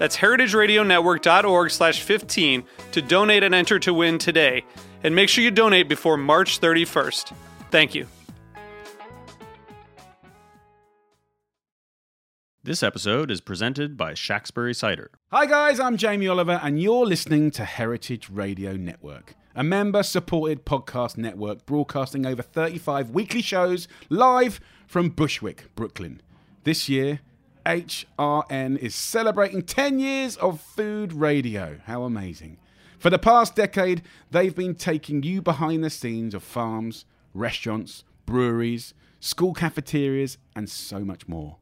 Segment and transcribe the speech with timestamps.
[0.00, 4.64] That's heritageradionetwork.org slash 15 to donate and enter to win today.
[5.04, 7.34] And make sure you donate before March 31st.
[7.70, 8.06] Thank you.
[12.62, 15.10] This episode is presented by Shacksbury Cider.
[15.32, 20.64] Hi, guys, I'm Jamie Oliver, and you're listening to Heritage Radio Network, a member supported
[20.64, 26.22] podcast network broadcasting over 35 weekly shows live from Bushwick, Brooklyn.
[26.64, 27.20] This year,
[27.66, 31.78] HRN is celebrating 10 years of food radio.
[31.84, 32.58] How amazing!
[32.98, 38.94] For the past decade, they've been taking you behind the scenes of farms, restaurants, breweries,
[39.20, 41.56] school cafeterias, and so much more.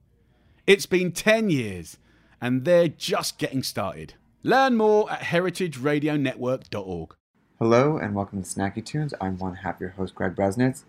[0.66, 1.96] It's been 10 years,
[2.40, 4.14] and they're just getting started.
[4.42, 7.14] Learn more at heritageradionetwork.org.
[7.58, 9.12] Hello and welcome to Snacky Tunes.
[9.20, 10.84] I'm one half your host, Greg Bresnitz.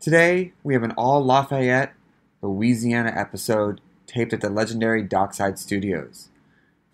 [0.00, 1.92] Today we have an all Lafayette,
[2.40, 6.30] Louisiana episode taped at the legendary Dockside Studios.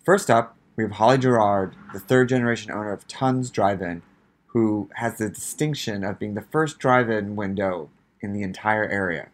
[0.03, 4.03] First up, we have Hollie Girouard, the third generation owner of Tons Drive In,
[4.47, 7.89] who has the distinction of being the first drive in window
[8.21, 9.29] in the entire area.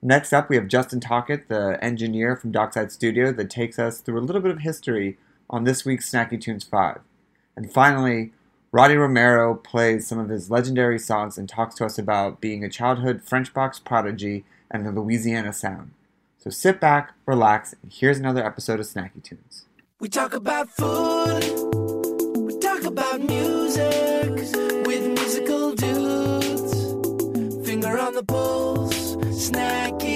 [0.00, 4.18] Next up, we have Justin Tocket, the engineer from Dockside Studio, that takes us through
[4.18, 5.16] a little bit of history
[5.48, 7.00] on this week's Snacky Tunes 5.
[7.56, 8.32] And finally,
[8.72, 12.70] Roddie Romero plays some of his legendary songs and talks to us about being a
[12.70, 15.92] childhood French box prodigy and the Louisiana sound.
[16.42, 19.66] So sit back, relax, and here's another episode of Snacky Tunes.
[20.00, 21.44] We talk about food,
[22.36, 24.28] we talk about music
[24.84, 26.74] with musical dudes.
[27.64, 30.11] Finger on the pulse, snacky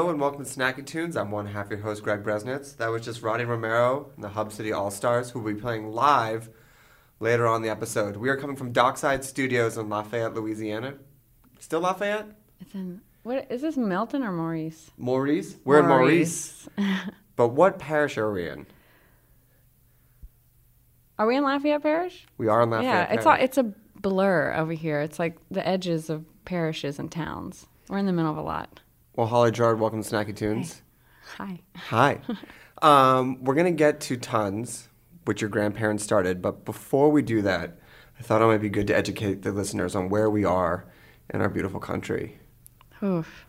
[0.00, 1.14] Hello and welcome to Snacky Tunes.
[1.14, 2.74] I'm one half your host, Greg Bresnitz.
[2.78, 5.92] That was just Roddie Romero and the Hub City All Stars, who will be playing
[5.92, 6.48] live
[7.18, 8.16] later on in the episode.
[8.16, 10.94] We are coming from Dockside Studios in Lafayette, Louisiana.
[11.58, 12.28] Still Lafayette?
[12.62, 14.90] It's in what is this Milton or Maurice?
[14.96, 15.56] Maurice?
[15.66, 16.66] We're in Maurice.
[17.36, 18.66] but what parish are we in?
[21.18, 22.26] Are we in Lafayette Parish?
[22.38, 23.10] We are in Lafayette.
[23.10, 25.02] yeah, it's it's a blur over here.
[25.02, 27.66] It's like the edges of parishes and towns.
[27.90, 28.80] We're in the middle of a lot.
[29.16, 30.82] Well, Hollie Girouard, welcome to Snacky Tunes.
[31.36, 31.60] Hi.
[31.74, 32.20] Hi.
[32.82, 34.88] um, we're going to get to tons,
[35.24, 36.40] which your grandparents started.
[36.40, 37.80] But before we do that,
[38.18, 40.86] I thought it might be good to educate the listeners on where we are
[41.34, 42.38] in our beautiful country.
[43.02, 43.46] Oof.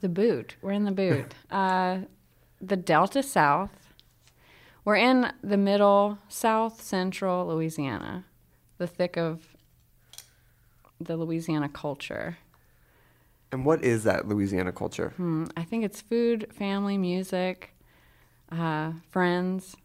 [0.00, 0.54] The boot.
[0.62, 1.34] We're in the boot.
[1.50, 2.02] uh,
[2.60, 3.92] the Delta South.
[4.84, 8.26] We're in the middle, south central Louisiana,
[8.78, 9.56] the thick of
[11.00, 12.38] the Louisiana culture.
[13.50, 15.12] And what is that Louisiana culture?
[15.16, 17.74] Hmm, I think it's food, family, music,
[18.52, 19.76] uh, friends,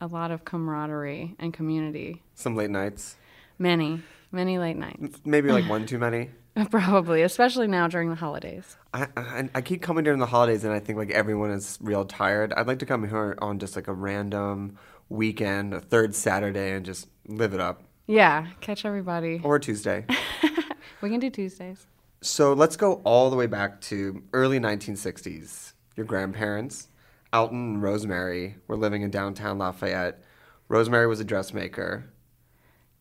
[0.00, 2.22] a lot of camaraderie and community.
[2.34, 3.16] Some late nights.
[3.58, 5.18] Many, many late nights.
[5.24, 6.30] Maybe like one too many.
[6.70, 8.76] Probably, especially now during the holidays.
[8.92, 12.04] I, I, I keep coming during the holidays and I think like everyone is real
[12.04, 12.52] tired.
[12.54, 14.78] I'd like to come here on just like a random
[15.08, 17.82] weekend, a third Saturday, and just live it up.
[18.06, 19.40] Yeah, catch everybody.
[19.44, 20.06] Or Tuesday.
[21.00, 21.86] We can do Tuesdays.
[22.22, 25.72] So let's go all the way back to early 1960s.
[25.96, 26.88] Your grandparents,
[27.32, 30.22] Alton and Rosemary, were living in downtown Lafayette.
[30.68, 32.04] Rosemary was a dressmaker.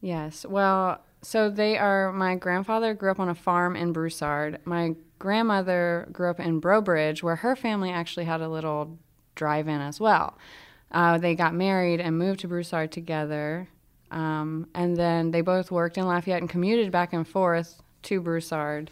[0.02, 0.46] Yes.
[0.46, 2.14] Well, so they are.
[2.14, 4.60] My grandfather grew up on a farm in Broussard.
[4.64, 8.98] My grandmother grew up in Breaux Bridge, where her family actually had a little
[9.36, 10.38] drive-in as well.
[10.92, 13.68] Uh, they got married and moved to Broussard together,
[14.12, 18.90] um, and then they both worked in Lafayette and commuted back and forth to Broussard,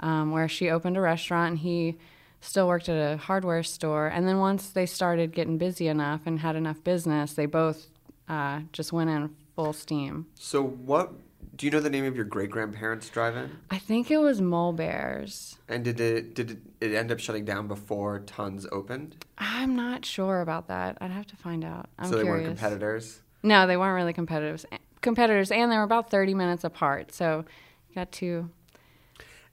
[0.00, 1.96] um, where she opened a restaurant and he
[2.40, 4.06] still worked at a hardware store.
[4.06, 7.88] And then once they started getting busy enough and had enough business, they both
[8.28, 10.26] uh, just went in full steam.
[10.34, 11.12] So what
[11.56, 13.50] do you know the name of your great grandparents' drive-in?
[13.70, 15.56] I think it was Mole Bears.
[15.68, 19.24] And did it did it, end up shutting down before Tons opened?
[19.38, 20.98] I'm not sure about that.
[21.00, 21.88] I'd have to find out.
[21.98, 22.46] I'm so they curious.
[22.46, 23.20] weren't competitors.
[23.42, 24.66] No, they weren't really competitors.
[25.00, 27.14] Competitors, and they were about 30 minutes apart.
[27.14, 27.44] So
[27.88, 28.50] you got two.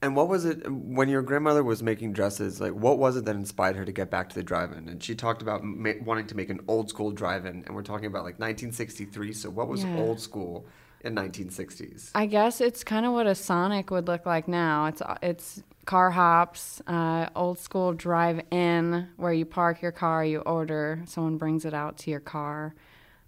[0.04, 2.60] And what was it when your grandmother was making dresses?
[2.60, 4.90] Like, what was it that inspired her to get back to the drive-in?
[4.90, 8.08] And she talked about ma- wanting to make an old school drive-in, and we're talking
[8.08, 9.32] about like 1963.
[9.32, 9.96] So, what was Yeah.
[9.98, 10.66] old school
[11.06, 12.12] in 1960s?
[12.16, 14.88] I guess it's kind of what a Sonic would look like now.
[14.88, 21.02] It's it's car hops, uh, old school drive-in where you park your car, you order,
[21.06, 22.76] someone brings it out to your car.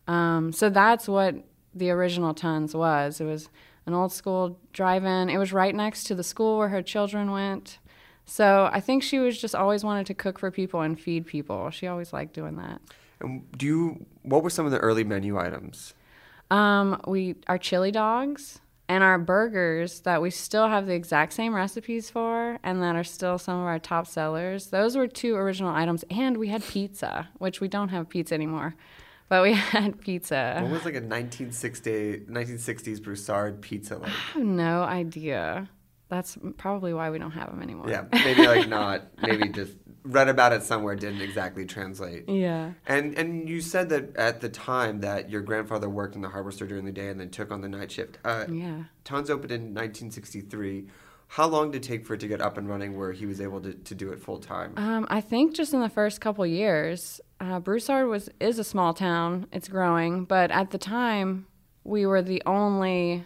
[0.08, 1.36] Um, so that's what
[1.74, 3.20] the original Tons was.
[3.22, 3.50] It was
[3.86, 5.30] an old school drive-in.
[5.30, 7.80] It was right next to the school where her children went.
[8.26, 11.70] So I think she was just always wanted to cook for people and feed people.
[11.70, 12.82] She always liked doing that.
[13.20, 14.06] And do you?
[14.24, 15.94] What were some of the early menu items?
[16.52, 21.56] Um, we our chili dogs and our burgers that we still have the exact same
[21.56, 24.68] recipes for and that are still some of our top sellers.
[24.68, 28.76] Those were two original items and we had pizza, which we don't have pizza anymore.
[29.30, 30.60] But we had pizza.
[30.62, 34.10] What was like a 1960 1960s Broussard pizza like?
[34.10, 35.70] I have no idea.
[36.08, 37.90] That's probably why we don't have them anymore.
[37.90, 39.08] Yeah, maybe like not.
[39.22, 40.96] Maybe just read about it somewhere.
[40.96, 42.30] Didn't exactly translate.
[42.30, 42.74] Yeah.
[42.86, 46.52] And and you said that at the time that your grandfather worked in the hardware
[46.52, 48.20] store during the day and then took on the night shift.
[48.24, 48.84] Uh, Yeah.
[49.04, 50.88] Tons opened in 1963.
[51.28, 53.42] How long did it take for it to get up and running where he was
[53.42, 54.74] able to, to do it full time?
[54.78, 58.94] Um, I think just in the first couple years, uh, Broussard was is a small
[58.94, 59.48] town.
[59.52, 61.48] It's growing, but at the time,
[61.84, 63.26] we were the only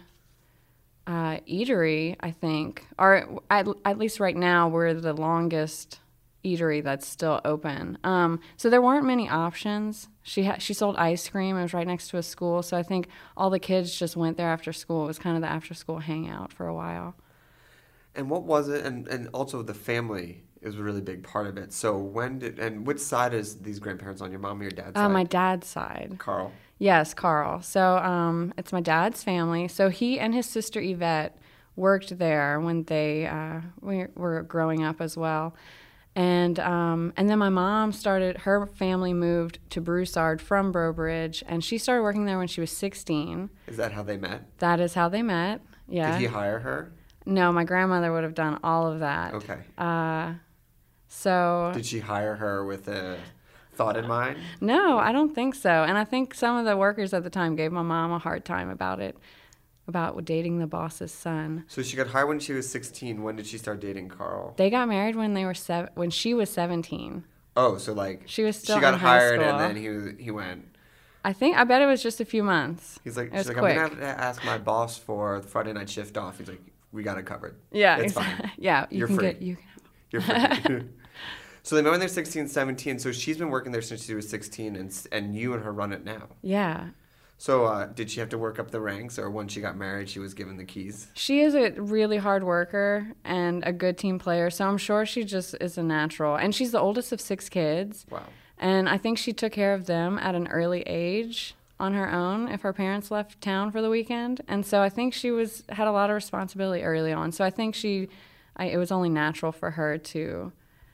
[1.06, 2.16] uh, eatery.
[2.20, 6.00] I think, or at, at least right now, we're the longest
[6.44, 7.98] eatery that's still open.
[8.02, 10.08] Um, so there weren't many options.
[10.22, 11.56] She ha- she sold ice cream.
[11.56, 14.36] It was right next to a school, so I think all the kids just went
[14.36, 15.04] there after school.
[15.04, 17.14] It was kind of the after school hangout for a while.
[18.14, 18.84] And what was it?
[18.84, 21.72] And and also the family is a really big part of it.
[21.72, 24.30] So when did and which side is these grandparents on?
[24.30, 25.12] Your mom or your dad's Uh, side?
[25.12, 26.16] my dad's side.
[26.18, 26.52] Carl.
[26.78, 27.60] Yes, Carl.
[27.62, 29.68] So um, it's my dad's family.
[29.68, 31.36] So he and his sister Yvette
[31.76, 35.54] worked there when they uh, we were growing up as well.
[36.16, 38.38] And um, and then my mom started.
[38.38, 42.60] Her family moved to Broussard from Breaux Bridge, and she started working there when she
[42.60, 43.48] was 16.
[43.68, 44.58] Is that how they met?
[44.58, 45.60] That is how they met.
[45.88, 46.10] Yeah.
[46.12, 46.92] Did he hire her?
[47.30, 49.34] No, my grandmother would have done all of that.
[49.34, 49.58] Okay.
[49.78, 50.34] Uh,
[51.08, 53.18] so Did she hire her with a
[53.72, 54.38] thought in mind?
[54.60, 55.70] No, I don't think so.
[55.84, 58.44] And I think some of the workers at the time gave my mom a hard
[58.44, 59.16] time about it.
[59.88, 61.64] about dating the boss's son.
[61.66, 63.22] So she got hired when she was 16.
[63.22, 64.54] When did she start dating Carl?
[64.56, 67.24] They got married when they were seven, when she was 17.
[67.56, 70.66] Oh, so like She was still she got hired and then he he went.
[71.24, 73.00] I think I bet it was just a few months.
[73.02, 75.72] He's like, It she's like, I'm gonna have to ask my boss for the Friday
[75.72, 76.38] night shift off.
[76.38, 77.56] He's like, we got it covered.
[77.72, 78.46] Yeah, it's exactly.
[78.48, 78.52] fine.
[78.58, 79.26] Yeah, you You're can free.
[79.26, 79.56] get you.
[80.10, 80.84] You're free.
[81.62, 82.98] so they met when they're 16, 17.
[82.98, 85.92] So she's been working there since she was 16, and and you and her run
[85.92, 86.28] it now.
[86.42, 86.88] Yeah,
[87.38, 90.08] So uh, did she have to work up the ranks, or once she got married,
[90.08, 91.06] she was given the keys?
[91.14, 94.50] she is a really hard worker and a good team player.
[94.50, 96.36] So I'm sure she just is a natural.
[96.36, 98.04] And she's the oldest of six kids.
[98.10, 98.24] Wow.
[98.58, 102.48] And I think she took care of them at an early age on her own
[102.48, 104.42] if her parents left town for the weekend.
[104.46, 107.32] And so I think she was had a lot of responsibility early on.
[107.32, 108.08] So I think she
[108.56, 110.52] I, it was only natural for her to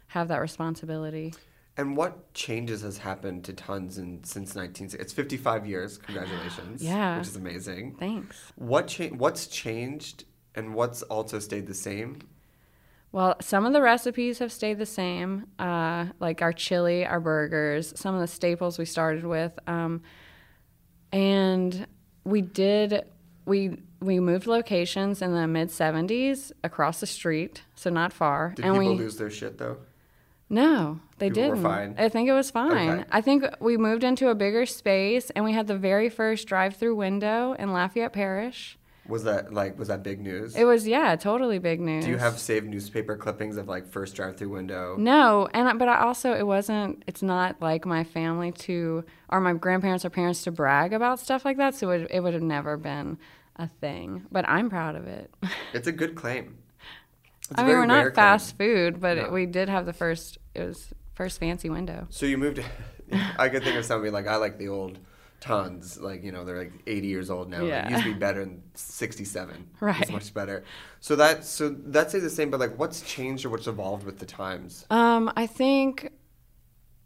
[0.09, 1.35] have that responsibility.
[1.77, 4.91] And what changes has happened to Tons in since 19?
[4.99, 5.99] It's 55 years.
[6.07, 6.83] Congratulations.
[6.83, 7.19] Yeah.
[7.19, 7.97] Which is amazing.
[7.99, 8.53] Thanks.
[8.55, 10.25] What cha- What's changed,
[10.55, 12.21] and what's also stayed the same?
[13.13, 17.93] Well, some of the recipes have stayed the same, uh, like our chili, our burgers,
[17.97, 19.59] some of the staples we started with.
[19.67, 20.03] Um,
[21.13, 21.87] and
[22.25, 23.05] we did,
[23.45, 28.53] we we moved locations in the mid 70s across the street, so not far.
[28.55, 29.79] Did and people we lose their shit though?
[30.49, 31.63] no, they People were didn't.
[31.65, 31.95] fine?
[31.99, 32.91] I think it was fine.
[33.01, 33.05] Okay.
[33.11, 36.95] I think we moved into a bigger space, and we had the very first drive-through
[36.95, 38.79] window in Lafayette Parish.
[39.09, 40.57] Was that like was that big news?
[40.57, 42.05] It was yeah, totally big news.
[42.05, 44.97] Do you have saved newspaper clippings of like first drive-through window?
[44.99, 47.03] No, and but I also it wasn't.
[47.07, 51.45] It's not like my family to or my grandparents or parents to brag about stuff
[51.45, 51.75] like that.
[51.75, 53.19] So it, it would have never been
[53.57, 54.27] a thing.
[54.31, 55.33] But I'm proud of it.
[55.73, 56.59] It's a good claim.
[57.51, 58.15] It's I mean, we're not claim.
[58.15, 59.25] fast food, but No.
[59.25, 60.39] it, we did have the first.
[60.55, 62.07] It was first fancy window.
[62.11, 62.61] So you moved.
[63.39, 64.99] I could think of somebody like I like the old
[65.41, 65.99] tons.
[65.99, 67.63] Like you know they're like 80 years old now.
[67.63, 67.87] Yeah.
[67.87, 69.69] It used to be better than 67.
[69.81, 70.01] Right.
[70.01, 70.65] It's much better.
[71.01, 72.51] So that so that's the same.
[72.51, 74.87] But like what's changed or what's evolved with the times?
[74.91, 76.11] Um, I think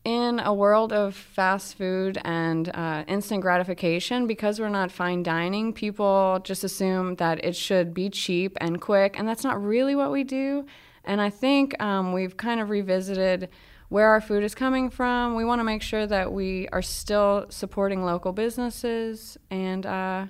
[0.04, 5.72] in a world of fast food and uh, instant gratification, because we're not fine dining,
[5.72, 10.10] people just assume that it should be cheap and quick, and that's not really what
[10.10, 10.64] we do.
[11.04, 13.48] And I think um, we've kind of revisited
[13.90, 15.34] where our food is coming from.
[15.34, 20.26] We want to make sure that we are still supporting local businesses, and uh,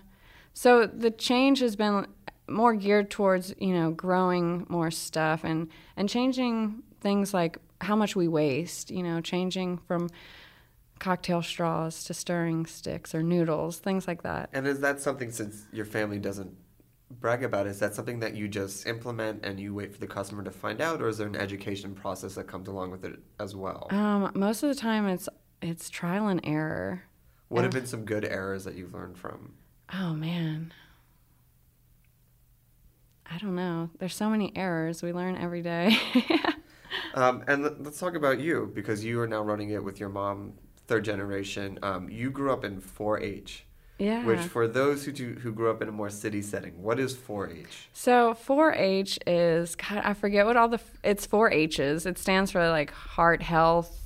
[0.53, 2.07] so the change has been
[2.49, 8.17] more geared towards you know growing more stuff and and changing things like how much
[8.17, 8.91] we waste.
[8.91, 10.09] You know, changing from
[10.99, 14.51] cocktail straws to stirring sticks or noodles, things like that.
[14.53, 16.55] And is that something since your family doesn't
[17.11, 20.43] brag about is that something that you just implement and you wait for the customer
[20.45, 23.57] to find out, or is there an education process that comes along with it as
[23.57, 23.89] well?
[23.91, 25.29] Um, most of the time, it's
[25.63, 27.03] it's trial and error.
[27.49, 29.55] what have been some good errors that you've learned from?
[29.93, 30.73] Oh man.
[33.33, 33.91] I don't know.
[33.99, 35.97] There's so many errors we learn every day.
[37.15, 40.09] Um, and let, let's talk about you because you are now running it with your
[40.09, 40.55] mom,
[40.87, 41.79] third generation.
[41.83, 43.65] Um, you grew up in 4-H,
[44.01, 44.25] yeah.
[44.25, 47.15] which for those who do, who grew up in a more city setting, what is
[47.15, 47.89] 4-H?
[47.93, 52.07] So 4-H is God, I forget what all the it's 4 H's.
[52.07, 53.97] It stands for like heart health.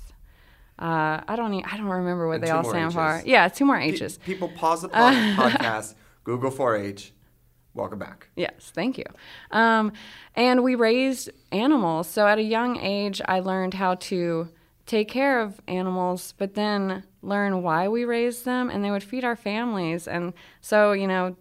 [0.77, 3.23] Uh, I don't i don't remember what And they all stand for.
[3.25, 4.19] Yeah, two more H's.
[4.19, 7.13] people pause the pod- podcast, Google 4-H,
[7.75, 8.29] welcome back.
[8.35, 9.05] Yes, thank you.
[9.53, 9.93] Um,
[10.35, 12.09] and we raised animals.
[12.09, 14.49] So at a young age, I learned how to
[14.87, 19.25] take care of animals, but then learn why we raised them, and they would feed
[19.25, 20.07] our families.
[20.07, 21.37] And so, you know,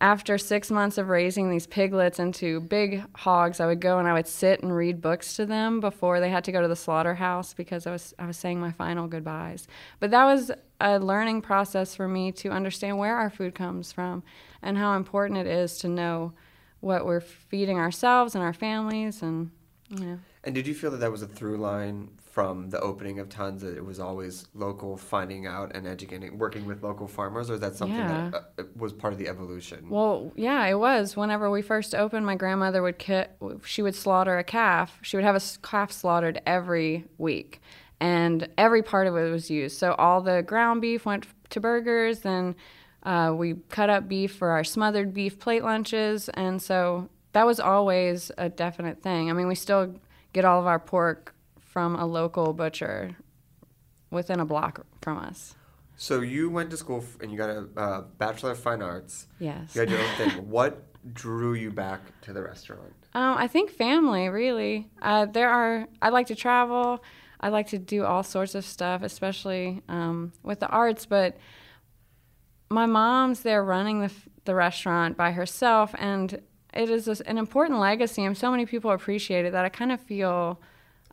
[0.00, 4.12] after six months of raising these piglets into big hogs, I would go and I
[4.12, 7.54] would sit and read books to them before they had to go to the slaughterhouse
[7.54, 9.66] because I was I was saying my final goodbyes.
[10.00, 10.50] But that was
[10.80, 14.22] a learning process for me to understand where our food comes from
[14.60, 16.32] and how important it is to know
[16.80, 19.52] what we're feeding ourselves and our families and
[19.88, 20.18] you know.
[20.42, 23.62] And did you feel that that was a through line from the opening of Tons,
[23.62, 27.60] that it was always local, finding out and educating, working with local farmers, or is
[27.60, 28.30] that something Yeah.
[28.32, 29.88] that uh, was part of the evolution?
[29.88, 31.16] Well, yeah, it was.
[31.16, 33.26] Whenever we first opened, my grandmother would ki-
[33.64, 34.98] she would slaughter a calf.
[35.02, 37.60] She would have a calf slaughtered every week,
[38.00, 39.78] and every part of it was used.
[39.78, 42.56] So all the ground beef went to burgers, then
[43.04, 47.60] uh, we cut up beef for our smothered beef plate lunches, and so that was
[47.60, 49.30] always a definite thing.
[49.30, 49.94] I mean, we still
[50.32, 51.30] get all of our pork
[51.74, 53.16] from a local butcher
[54.08, 55.56] within a block from us.
[55.96, 59.26] So you went to school and you got a uh, Bachelor of Fine Arts.
[59.40, 59.74] Yes.
[59.74, 60.30] You had your own thing.
[60.48, 62.94] What drew you back to the restaurant?
[63.12, 64.88] Um, I think family, really.
[65.02, 65.88] Uh, there are.
[66.00, 67.02] I like to travel.
[67.40, 71.06] I like to do all sorts of stuff, especially um, with the arts.
[71.06, 71.36] But
[72.70, 74.12] my mom's there running the,
[74.44, 76.40] the restaurant by herself, and
[76.72, 80.00] it is an important legacy, and so many people appreciate it that I kind of
[80.00, 80.60] feel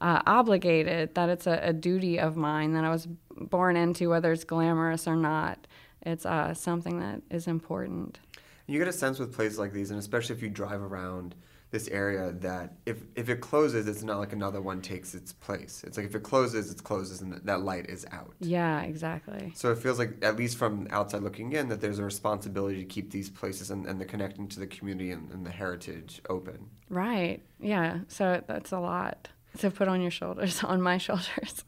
[0.01, 4.31] uh, obligated that it's a, a duty of mine that I was born into, whether
[4.31, 5.67] it's glamorous or not.
[6.01, 8.19] It's uh, something that is important.
[8.65, 11.35] You get a sense with places like these, and especially if you drive around
[11.69, 15.83] this area, that if if it closes, it's not like another one takes its place.
[15.85, 18.33] It's like if it closes, it closes, and that light is out.
[18.39, 19.51] Yeah, exactly.
[19.55, 22.85] So it feels like, at least from outside looking in, that there's a responsibility to
[22.85, 26.69] keep these places and, and the connecting to the community and, and the heritage open.
[26.89, 27.41] Right.
[27.59, 27.99] Yeah.
[28.07, 29.29] So that's a lot
[29.59, 31.63] to put on your shoulders, on my shoulders.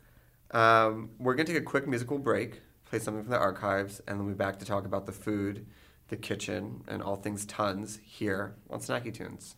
[0.51, 4.19] Um, we're going to take a quick musical break, play something from the archives, and
[4.19, 5.65] then we'll be back to talk about the food,
[6.09, 9.55] the kitchen, and all things tons here on Snacky Tunes.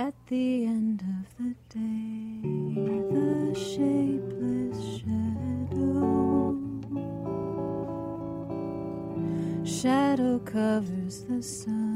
[0.00, 2.40] At the end of the day,
[3.12, 6.56] the shapeless shadow
[9.62, 11.89] shadow covers the sun.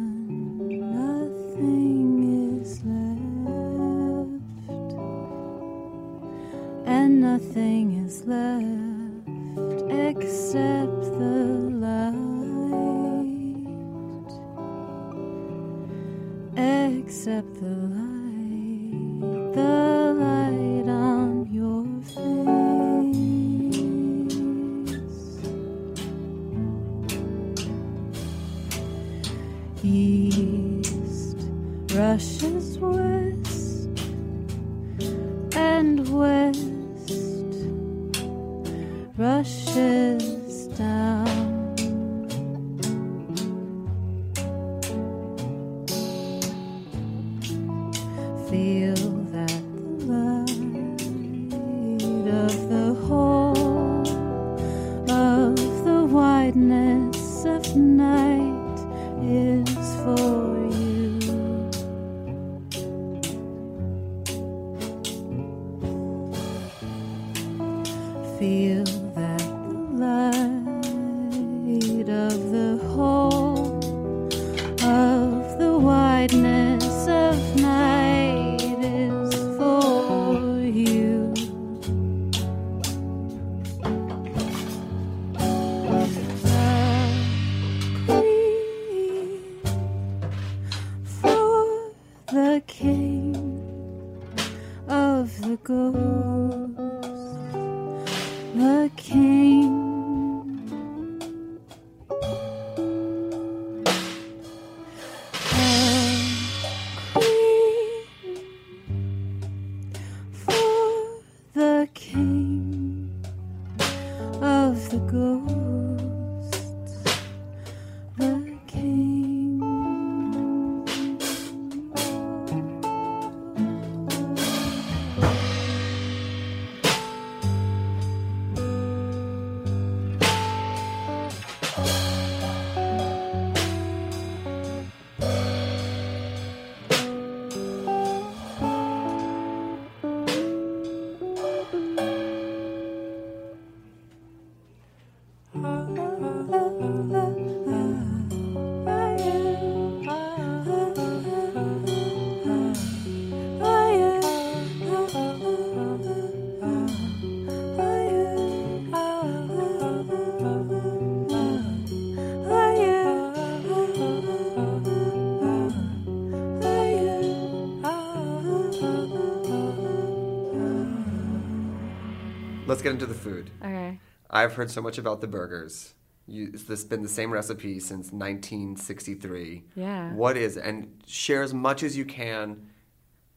[172.85, 173.51] Get into the food.
[173.63, 173.99] Okay.
[174.31, 175.95] I've heard so much about the burgers.
[176.27, 179.65] You, it's been the same recipe since 1963.
[179.75, 180.13] Yeah.
[180.13, 182.69] What is and share as much as you can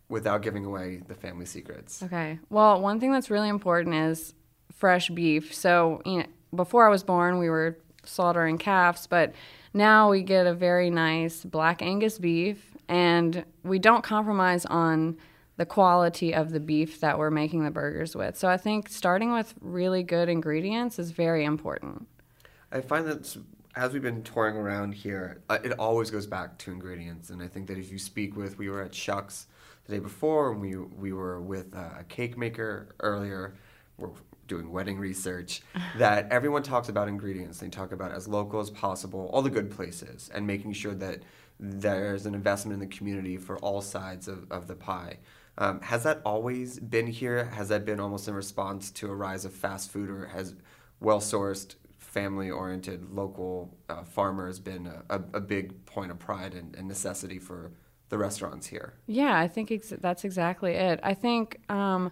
[0.09, 2.01] without giving away the family secrets.
[2.03, 2.39] Okay.
[2.49, 4.33] Well, one thing that's really important is
[4.71, 5.53] fresh beef.
[5.53, 9.33] So, you know, before I was born, we were slaughtering calves, but
[9.73, 15.17] now we get a very nice black Angus beef, and we don't compromise on
[15.57, 18.37] the quality of the beef that we're making the burgers with.
[18.37, 22.07] So, I think starting with really good ingredients is very important.
[22.71, 23.37] I find that
[23.77, 27.29] as we've been touring around here, uh, it always goes back to ingredients.
[27.29, 29.47] And I think that if you speak with, we were at Shucks
[29.85, 33.55] the day before, and we we were with uh, a cake maker earlier.
[33.97, 34.09] We're
[34.47, 35.61] doing wedding research.
[35.97, 37.59] that everyone talks about ingredients.
[37.59, 41.21] They talk about as local as possible, all the good places, and making sure that
[41.59, 45.17] there's an investment in the community for all sides of, of the pie.
[45.57, 47.45] Um, has that always been here?
[47.45, 50.55] Has that been almost in response to a rise of fast food, or has
[50.99, 56.53] well sourced, family oriented, local uh, farmers been a, a, a big point of pride
[56.53, 57.71] and, and necessity for
[58.09, 58.93] the restaurants here?
[59.07, 60.99] Yeah, I think ex- that's exactly it.
[61.03, 62.11] I think, um,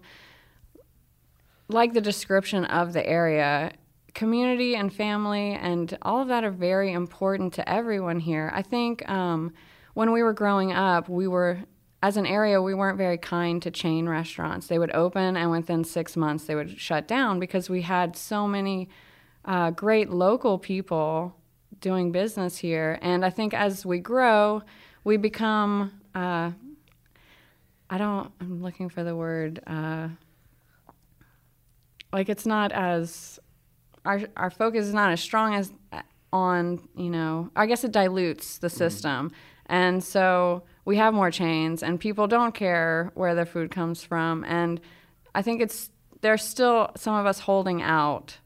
[1.68, 3.72] like the description of the area,
[4.14, 8.52] community and family and all of that are very important to everyone here.
[8.54, 9.54] I think um,
[9.94, 11.60] when we were growing up, we were,
[12.06, 14.68] as an area, we weren't very kind to chain restaurants.
[14.68, 18.48] They would open and within six months they would shut down because we had so
[18.48, 18.90] many
[19.44, 21.36] uh, great local people
[21.82, 23.00] doing business here.
[23.02, 24.62] And I think as we grow,
[25.04, 26.52] we become, uh,
[27.90, 30.10] I don't, I'm looking for the word, uh,
[32.14, 33.40] like it's not as,
[34.06, 37.92] our, our focus is not as strong as uh, on, you know, I guess it
[37.92, 39.32] dilutes the system.
[39.66, 44.44] And so we have more chains and people don't care where their food comes from.
[44.46, 44.80] And
[45.34, 45.90] I think it's,
[46.22, 48.38] there's still some of us holding out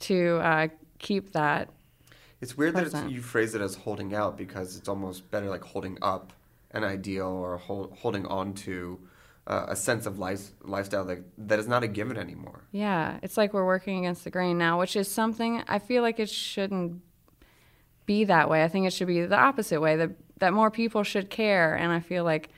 [0.00, 1.68] to uh, keep that.
[2.40, 5.62] It's weird that it's, you phrase it as holding out because it's almost better like
[5.62, 6.32] holding up
[6.72, 8.98] an ideal or hold, holding on to
[9.46, 12.64] uh, a sense of life, lifestyle that, that is not a given anymore.
[12.72, 16.18] Yeah, it's like we're working against the grain now, which is something I feel like
[16.18, 17.00] it shouldn't
[18.06, 18.64] be that way.
[18.64, 21.92] I think it should be the opposite way that that more people should care, and
[21.92, 22.50] I feel like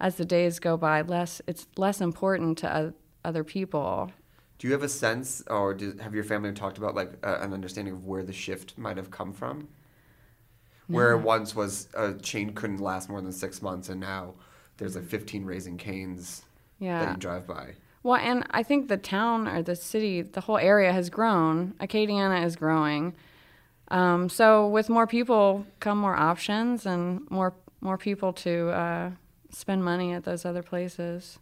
[0.00, 2.94] as the days go by, less it's less important to
[3.24, 4.10] other people.
[4.58, 7.52] Do you have a sense, or do, have your family talked about like uh, an
[7.52, 9.68] understanding of where the shift might have come from?
[10.88, 14.34] Where it once was a chain couldn't last more than six months, and now
[14.76, 16.42] there's like 15 Raising Cane's
[16.78, 17.10] that Yeah.
[17.10, 17.74] you drive by.
[18.04, 21.74] Well, and I think the town or the city, the whole area has grown.
[21.80, 23.14] Acadiana is growing.
[23.88, 29.10] Um, so with more people come more options and more more people to uh,
[29.50, 31.38] spend money at those other places.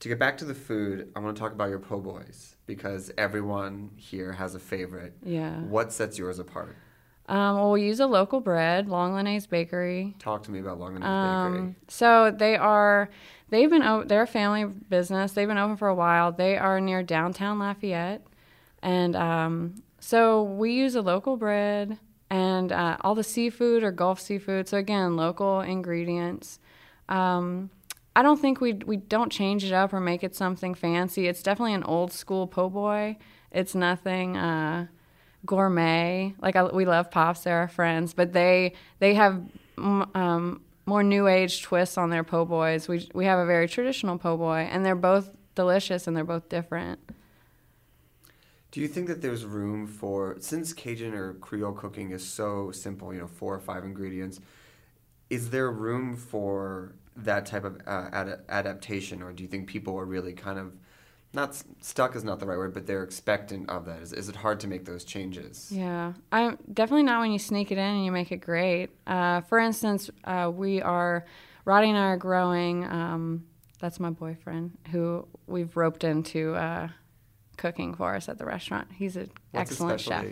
[0.00, 3.10] To get back to the food, I want to talk about your po' boys because
[3.18, 5.14] everyone here has a favorite.
[5.22, 5.60] Yeah.
[5.60, 6.76] What sets yours apart?
[7.26, 10.14] Um, well, we use a local bread, Langlinais Bakery.
[10.18, 11.74] Talk to me about Long and Um, Bakery.
[11.88, 13.08] so they are,
[13.48, 15.32] they've been, they're a family business.
[15.32, 16.32] They've been open for a while.
[16.32, 18.26] They are near downtown Lafayette,
[18.82, 24.20] and um, so we use a local bread and uh, all the seafood or Gulf
[24.20, 24.68] seafood.
[24.68, 26.58] So again, local ingredients.
[27.08, 27.70] Um,
[28.14, 31.26] I don't think we we don't change it up or make it something fancy.
[31.26, 33.16] It's definitely an old school po' boy.
[33.50, 34.36] It's nothing.
[34.36, 34.88] Uh,
[35.46, 36.34] gourmet.
[36.40, 39.42] Like I, we love pops, they're our friends, but they they have
[39.78, 42.88] um, more new age twists on their po' boys.
[42.88, 46.48] We we have a very traditional po' boy, and they're both delicious and they're both
[46.48, 47.00] different.
[48.74, 53.14] Do you think that there's room for, since Cajun or Creole cooking is so simple,
[53.14, 54.40] you know, four or five ingredients,
[55.30, 59.96] is there room for that type of uh, ad- adaptation, or do you think people
[59.96, 60.72] are really kind of
[61.32, 64.02] not stuck is not the right word, but they're expectant of that?
[64.02, 65.70] Is, is it hard to make those changes?
[65.70, 68.90] Yeah, I'm definitely not when you sneak it in and you make it great.
[69.06, 71.26] Uh, for instance, uh, we are
[71.64, 72.84] Roddie and I are growing.
[72.86, 73.44] Um,
[73.78, 76.88] that's my boyfriend who we've roped into uh,
[77.56, 78.88] cooking for us at the restaurant.
[78.94, 80.24] He's an What's excellent chef.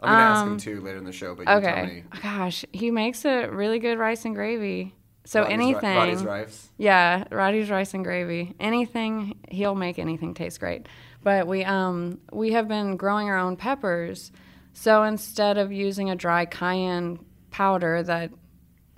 [0.00, 2.04] I'm gonna ask him Um, too later in the show, but you tell Okay.
[2.22, 4.94] Gosh, he makes a really good rice and gravy.
[5.24, 5.96] So Roddie's ri- anything.
[5.96, 6.68] Roddie's rice.
[6.78, 8.54] Yeah, Roddie's rice and gravy.
[8.60, 10.86] Anything he'll make anything taste great.
[11.22, 14.30] But we um we have been growing our own peppers.
[14.72, 17.18] So instead of using a dry cayenne
[17.50, 18.30] powder that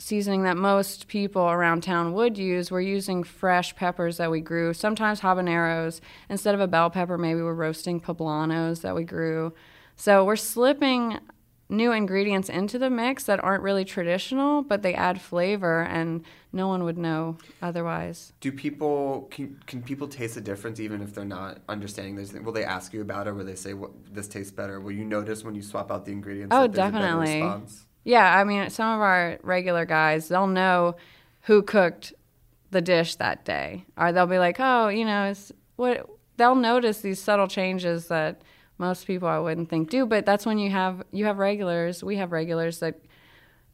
[0.01, 4.73] seasoning that most people around town would use, we're using fresh peppers that we grew.
[4.73, 6.01] Sometimes habaneros.
[6.29, 9.53] Instead of a bell pepper, maybe we're roasting poblanos that we grew.
[9.97, 11.19] So we're slipping
[11.69, 16.67] new ingredients into the mix that aren't really traditional, but they add flavor, and no
[16.67, 18.33] one would know otherwise.
[18.41, 22.33] Do people can can people taste the difference even if they're not understanding this?
[22.33, 23.31] Will they ask you about it?
[23.31, 24.81] Or will they say what this tastes better?
[24.81, 26.55] Will you notice when you swap out the ingredients?
[26.55, 27.41] Oh, that a better oh, definitely.
[28.05, 30.97] Yeah, I mean, some of our regular guys, they'll know
[31.43, 32.13] who cooked
[32.71, 37.03] the dish that day, or they'll be like, "Oh, you know, it's what." They'll notice
[37.03, 38.41] these subtle changes that
[38.79, 40.07] most people I wouldn't think do.
[40.07, 42.03] But that's when you have you have regulars.
[42.03, 43.01] We have regulars that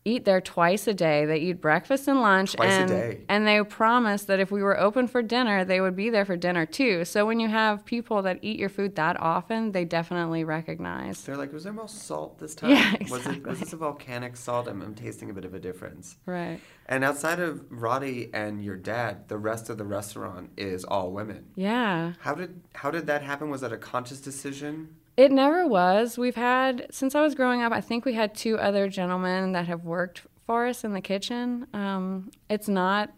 [0.07, 1.27] eat there twice a day.
[1.27, 3.21] They eat breakfast and lunch, Twice a and day.
[3.29, 6.37] and they promise that if we were open for dinner, they would be there for
[6.37, 7.05] dinner too.
[7.05, 11.21] So when you have people that eat your food that often, they definitely recognize.
[11.23, 12.71] They're like, was there more salt this time?
[12.71, 13.55] Yeah, Was, it, was exactly.
[13.55, 14.69] this a volcanic salt?
[14.69, 16.16] I'm, I'm tasting a bit of a difference.
[16.25, 16.61] Right.
[16.87, 21.47] And outside of Roddie and your dad, the rest of the restaurant is all women.
[21.57, 22.12] Yeah.
[22.21, 23.51] How did how did that happen?
[23.51, 24.95] Was that a conscious decision?
[25.16, 26.18] It never was.
[26.18, 29.66] We've had, since I was growing up, I think we had two other gentlemen that
[29.66, 31.66] have worked for us in the kitchen.
[31.72, 33.12] Um, it's not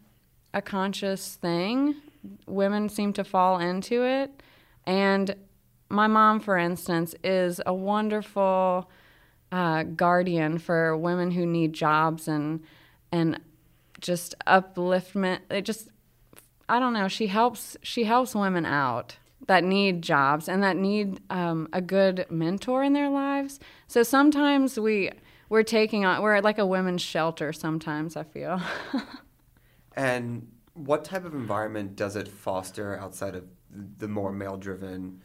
[0.55, 1.97] a conscious thing.
[2.47, 4.43] Women seem to fall into it.
[4.87, 5.35] And
[5.89, 8.89] my mom, for instance, is a wonderful
[9.51, 12.63] uh, guardian for women who need jobs and,
[13.11, 13.41] and
[14.01, 15.41] just upliftment.
[15.51, 15.89] It just,
[16.69, 17.09] I don't know.
[17.09, 17.77] She helps.
[17.83, 19.17] She helps women out
[19.49, 23.61] that need jobs and that need um, a good mentor in their lives.
[23.89, 25.11] So sometimes we
[25.51, 26.23] we're taking on.
[26.23, 27.53] We're like a women's shelter.
[27.53, 28.61] Sometimes I feel.
[29.99, 33.45] And what type of environment does it foster outside of
[33.99, 35.23] the more male-driven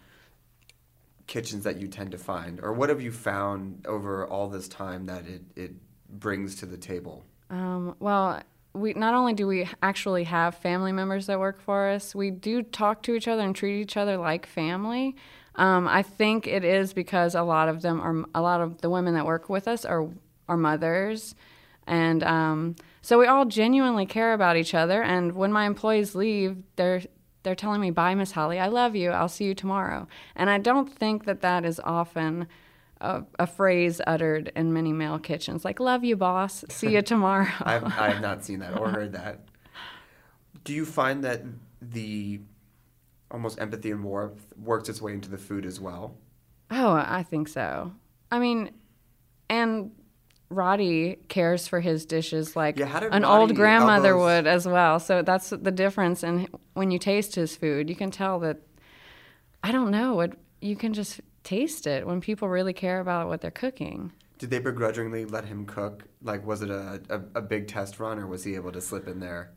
[1.28, 5.06] kitchens that you tend to find, or what have you found over all this time
[5.06, 5.72] that it, it
[6.10, 7.24] brings to the table?
[7.52, 8.42] Um, well,
[8.74, 12.64] we not only do we actually have family members that work for us, we do
[12.64, 15.16] talk to each other and treat each other like family.
[15.56, 18.90] Um, I think it is because a lot of them are a lot of the
[18.90, 20.10] women that work with us are
[20.50, 21.36] are mothers,
[21.86, 25.04] and um, so we all genuinely care about each other.
[25.04, 27.04] And when my employees leave, they're
[27.44, 28.60] they're telling me, "Bye, Miss Hollie.
[28.60, 29.12] I love you.
[29.12, 32.48] I'll see you tomorrow." And I don't think that that is often
[33.04, 36.64] a, a phrase uttered in many male kitchens, like "Love you, boss.
[36.70, 39.42] See you tomorrow." I've, I have not seen that or heard that.
[40.64, 41.44] Do you find that
[41.82, 42.40] the
[43.30, 46.16] almost empathy and warmth works its way into the food as well?
[46.72, 47.92] Oh, I think so.
[48.32, 48.72] I mean,
[49.50, 49.92] and
[50.50, 55.00] Roddie cares for his dishes like Yeah, an Roddie old grandmother would as well.
[55.00, 56.24] So that's the difference.
[56.24, 58.60] And when you taste his food, you can tell that.
[59.62, 60.20] I don't know.
[60.22, 64.12] It, you can just taste it when people really care about what they're cooking.
[64.40, 66.04] Did they begrudgingly let him cook?
[66.22, 69.08] Like, was it a, a, a big test run, or was he able to slip
[69.08, 69.52] in there?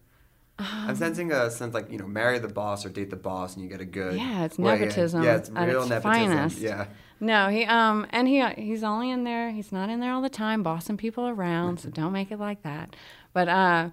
[0.59, 3.55] I'm Um, sensing a sense like you know, marry the boss or date the boss,
[3.55, 4.17] and you get a good.
[4.17, 4.81] Yeah, it's way in.
[4.81, 6.29] nepotism Yeah, it's real its nepotism.
[6.29, 6.59] finest.
[6.59, 6.87] Yeah.
[7.21, 9.51] No, he um and he he's only in there.
[9.51, 11.81] He's not in there all the time, bossing people around.
[11.81, 12.97] so don't make it like that.
[13.35, 13.91] But uh,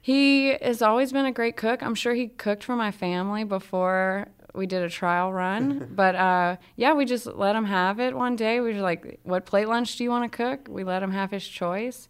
[0.00, 1.82] he has always been a great cook.
[1.82, 5.88] I'm sure he cooked for my family before we did a trial run.
[5.94, 8.60] but uh, yeah, we just let him have it one day.
[8.60, 11.30] We were like, "What plate lunch do you want to cook?" We let him have
[11.30, 12.08] his choice,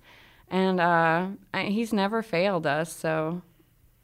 [0.48, 2.92] and uh, he's never failed us.
[2.92, 3.42] So.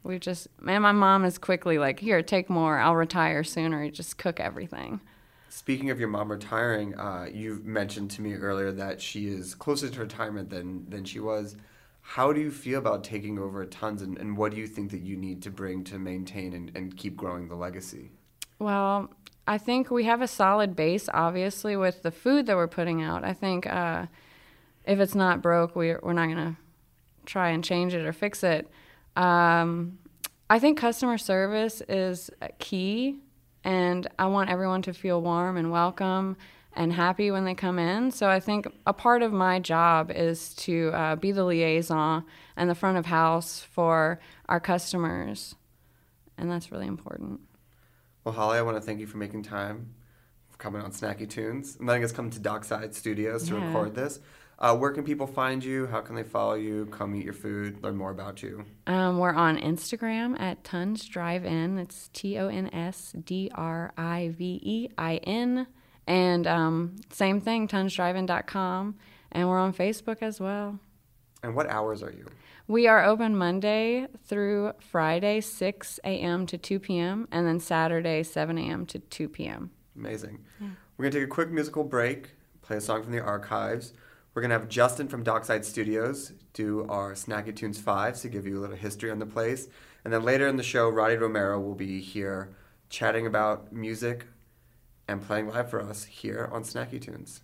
[0.03, 2.77] We just, man, my mom is quickly like, here, take more.
[2.77, 3.83] I'll retire sooner.
[3.83, 5.01] You just cook everything.
[5.49, 9.89] Speaking of your mom retiring, uh, you mentioned to me earlier that she is closer
[9.89, 11.55] to retirement than than she was.
[12.01, 15.01] How do you feel about taking over tons, and, and what do you think that
[15.01, 18.11] you need to bring to maintain and, and keep growing the legacy?
[18.59, 19.11] Well,
[19.47, 23.23] I think we have a solid base, obviously, with the food that we're putting out.
[23.23, 24.07] I think uh,
[24.85, 26.55] if it's not broke, we're, we're not going to
[27.25, 28.69] try and change it or fix it.
[29.15, 29.99] Um,
[30.49, 33.19] I think customer service is key,
[33.63, 36.37] and I want everyone to feel warm and welcome
[36.73, 38.11] and happy when they come in.
[38.11, 42.23] So I think a part of my job is to uh, be the liaison
[42.55, 45.55] and the front of house for our customers,
[46.37, 47.41] and that's really important.
[48.27, 49.93] Well, Hollie, I want to thank you for making time
[50.49, 53.65] for coming on Snacky Tunes and letting us come to Dockside Studios to Yeah.
[53.67, 54.19] record this.
[54.59, 55.87] Uh, where can people find you?
[55.87, 56.87] How can they follow you?
[56.87, 58.65] Come eat your food, learn more about you.
[58.85, 61.77] Um, we're on Instagram at Tons Drive In.
[61.79, 65.65] It's T O N S D R I V E I N.
[66.05, 68.95] And um, same thing, tonsdrivein.com.
[69.31, 70.79] And we're on Facebook as well.
[71.43, 72.25] And what hours are you?
[72.69, 76.45] We are open Monday through Friday, 6 a.m.
[76.47, 78.85] to 2 p.m., and then Saturday, 7 a.m.
[78.87, 79.71] to 2 p.m.
[79.95, 80.39] Amazing.
[80.59, 83.93] We're going to take a quick musical break, play a song from the archives.
[84.33, 88.45] We're going to have Justin from Dockside Studios do our Snacky Tunes 5 to give
[88.45, 89.69] you a little history on the place.
[90.03, 92.53] And then later in the show, Roddie Romero will be here
[92.89, 94.25] chatting about music
[95.07, 97.41] and playing live for us here on Snacky Tunes.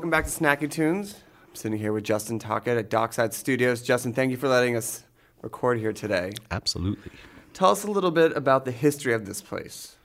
[0.00, 1.16] Welcome back to Snacky Tunes.
[1.46, 3.82] I'm sitting here with Justin Tocket at Dockside Studios.
[3.82, 5.04] Justin, thank you for letting us
[5.42, 6.32] record here today.
[6.50, 7.12] Absolutely.
[7.52, 9.96] Tell us a little bit about the history of this place.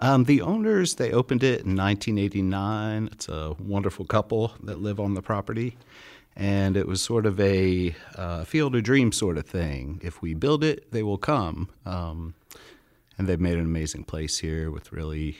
[0.00, 3.10] Um, the owners, they opened it in 1989.
[3.12, 5.76] It's a wonderful couple that live on the property.
[6.34, 10.00] And it was sort of a uh, field of dreams sort of thing.
[10.02, 11.68] If we build it, they will come.
[11.84, 12.32] Um,
[13.18, 15.36] and they've made an amazing place here with really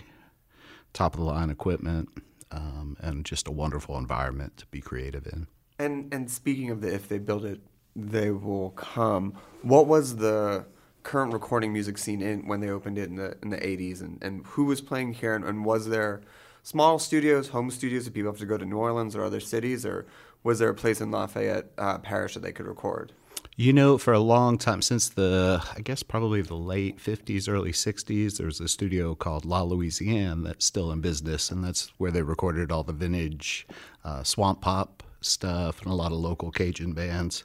[0.92, 2.10] top of the line equipment
[2.50, 5.46] um, and just a wonderful environment to be creative in.
[5.78, 7.60] And and speaking of the if they build it,
[7.96, 9.34] they will come.
[9.62, 10.66] What was the
[11.02, 14.22] current recording music scene in when they opened it in the in the 80s and,
[14.22, 16.22] and who was playing here and, and was there
[16.62, 19.84] small studios, home studios that people have to go to New Orleans or other cities
[19.84, 20.06] or
[20.42, 23.12] was there a place in Lafayette uh, Parish that they could record?
[23.56, 27.70] You know, for a long time, since the, I guess probably the late 50s, early
[27.70, 32.10] 60s, there was a studio called La Louisiane that's still in business, and that's where
[32.10, 33.64] they recorded all the vintage
[34.04, 37.44] uh, swamp pop stuff and a lot of local Cajun bands.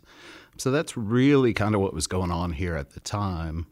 [0.57, 3.67] So that's really kind of what was going on here at the time.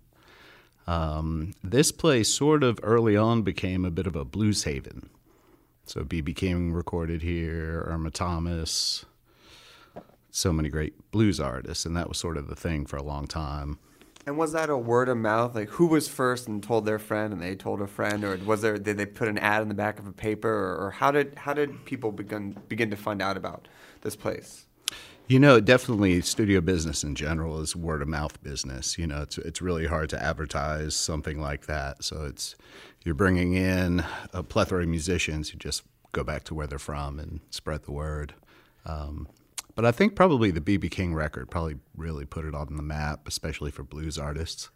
[0.85, 5.09] Um, this place sort of early on became a bit of a blues haven.
[5.85, 6.35] So B.B.
[6.35, 9.05] King recorded here, Irma Thomas,
[10.37, 13.25] so many great blues artists, and that was sort of the thing for a long
[13.25, 13.79] time.
[14.27, 15.55] And was that a word of mouth?
[15.55, 18.61] Like who was first and told their friend, and they told a friend, or was
[18.61, 18.77] there?
[18.77, 21.33] Did they put an ad in the back of a paper, or, or how did
[21.37, 23.67] how did people begin begin to find out about
[24.01, 24.67] this place?
[25.27, 28.97] You know, definitely studio business in general is word of mouth business.
[28.97, 32.03] You know, it's it's really hard to advertise something like that.
[32.03, 32.55] So it's
[33.03, 37.17] you're bringing in a plethora of musicians who just go back to where they're from
[37.19, 38.35] and spread the word.
[38.85, 39.27] Um,
[39.77, 43.27] but I think probably the BB King record probably really put it on the map,
[43.27, 44.71] especially for blues artists.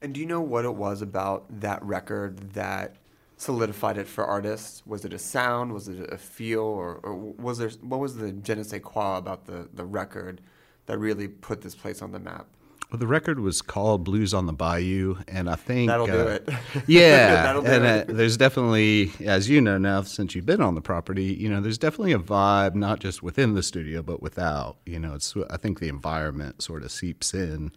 [0.00, 2.96] And do you know what it was about that record that
[3.36, 4.82] solidified it for artists?
[4.86, 5.74] Was it a sound?
[5.74, 6.62] Was it a feel?
[6.62, 10.40] Or, or was there what was the je ne sais quoi about the, the record
[10.86, 12.46] that really put this place on the map?
[12.90, 16.38] Well, the record was called Blues on the Bayou, and I think That'll do uh,
[16.38, 16.48] it.
[16.86, 18.10] Yeah, That'll do and it.
[18.10, 21.60] uh, there's definitely, as you know now, since you've been on the property, you know,
[21.60, 24.76] there's definitely a vibe not just within the studio but without.
[24.86, 27.72] You know, it's I think the environment sort of seeps in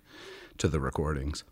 [0.59, 1.43] to the recordings.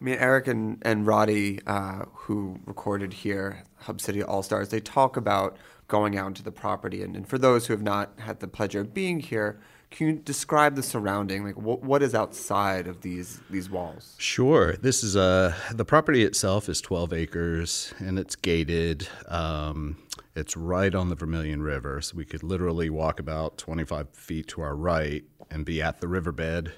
[0.00, 4.80] I mean, Eric and, and Roddie, uh, who recorded here, Hub City All Stars, they
[4.80, 5.56] talk about
[5.88, 7.02] going out into the property.
[7.02, 9.58] And, and for those who have not had the pleasure of being here,
[9.90, 11.44] can you describe the surrounding?
[11.44, 14.14] Like, what, what is outside of these these walls?
[14.18, 14.74] Sure.
[14.74, 19.08] This is a the property itself is 12 acres and it's gated.
[19.28, 19.98] Um,
[20.34, 24.60] it's right on the Vermilion River, so we could literally walk about 25 feet to
[24.60, 26.72] our right and be at the riverbed.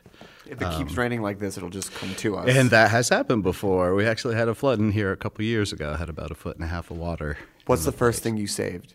[0.47, 2.49] If it keeps raining like this, it'll just come to us.
[2.49, 3.95] And that has happened before.
[3.95, 5.95] We actually had a flood in here a couple years ago.
[5.95, 7.37] Had about a foot and a half of water.
[7.67, 8.95] What's the first thing you saved?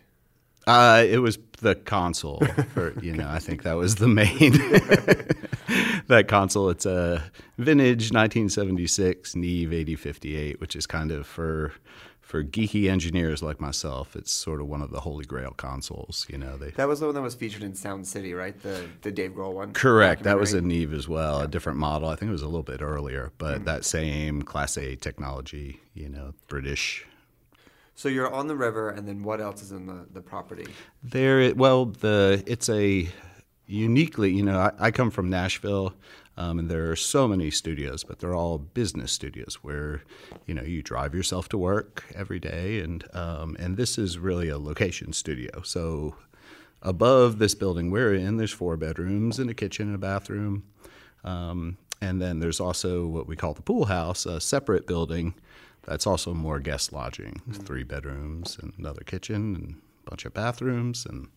[0.66, 2.38] Uh, it was the console.
[2.74, 4.52] For you know, I think that was the main.
[6.08, 6.70] that console.
[6.70, 7.22] It's a
[7.58, 11.72] vintage 1976 Neve 8058, which is kind of for
[12.20, 14.16] for geeky engineers like myself.
[14.16, 16.26] It's sort of one of the holy grail consoles.
[16.30, 18.58] You know, they That was the one that was featured in Sound City, right?
[18.62, 19.72] The the Dave Grohl one.
[19.72, 20.22] Correct.
[20.24, 20.60] That was a?
[20.60, 22.08] Neve as well, a different model.
[22.08, 23.64] I think it was a little bit earlier, but Mm.
[23.66, 27.06] that same Class A technology, you know, British.
[27.94, 30.66] So you're on the river, and then what else is in the, the property?
[31.02, 33.08] There, well, the it's a
[33.66, 35.94] uniquely, you know, I, I come from Nashville,
[36.36, 40.02] um, and there are so many studios, but they're all business studios where,
[40.46, 44.48] you know, you drive yourself to work every day, and um, and this is really
[44.48, 45.62] a location studio.
[45.62, 46.16] So
[46.82, 50.64] above this building we're in, there's four bedrooms and a kitchen and a bathroom.
[51.22, 55.34] Um, and then there's also what we call the pool house, a separate building
[55.86, 57.40] that's also more guest lodging.
[57.48, 61.06] It's three bedrooms and another kitchen and a bunch of bathrooms.
[61.06, 61.28] And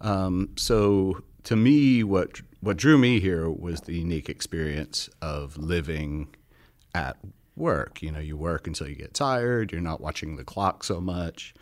[0.00, 6.34] um, so to me, what what drew me here was the unique experience of living
[6.94, 7.16] at
[7.56, 8.02] work.
[8.02, 9.72] You know, you work until you get tired.
[9.72, 11.54] You're not watching the clock so much.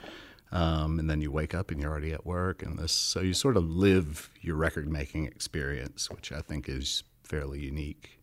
[0.53, 3.33] Um, and then you wake up and you're already at work, and this so you
[3.33, 8.19] sort of live your record making experience, which I think is fairly unique.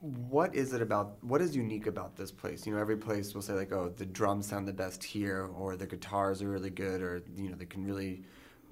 [0.00, 1.16] What is it about?
[1.22, 2.66] What is unique about this place?
[2.66, 5.76] You know, every place will say like, "Oh, the drums sound the best here," or
[5.76, 8.22] "The guitars are really good," or you know, they can really,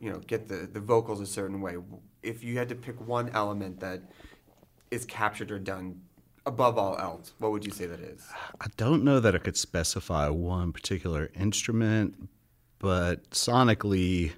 [0.00, 1.76] you know, get the the vocals a certain way.
[2.22, 4.02] If you had to pick one element that
[4.90, 6.02] is captured or done
[6.46, 8.28] above all else, what would you say that is?
[8.60, 12.28] I don't know that I could specify one particular instrument,
[12.78, 14.32] but sonically,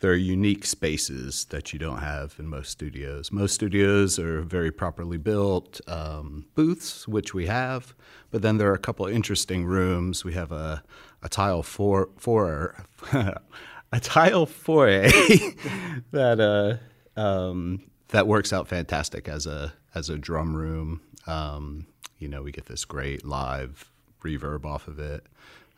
[0.00, 3.32] there are unique spaces that you don't have in most studios.
[3.32, 7.94] Most studios are very properly built um, booths, which we have,
[8.30, 10.24] but then there are a couple interesting rooms.
[10.24, 10.82] We have a,
[11.22, 15.02] a tile for for a tile foyer
[16.10, 16.80] that
[17.16, 21.00] uh, um, that works out fantastic as a as a drum room.
[21.26, 21.86] Um,
[22.18, 23.90] you know, we get this great live
[24.22, 25.24] reverb off of it.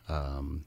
[0.07, 0.65] Um,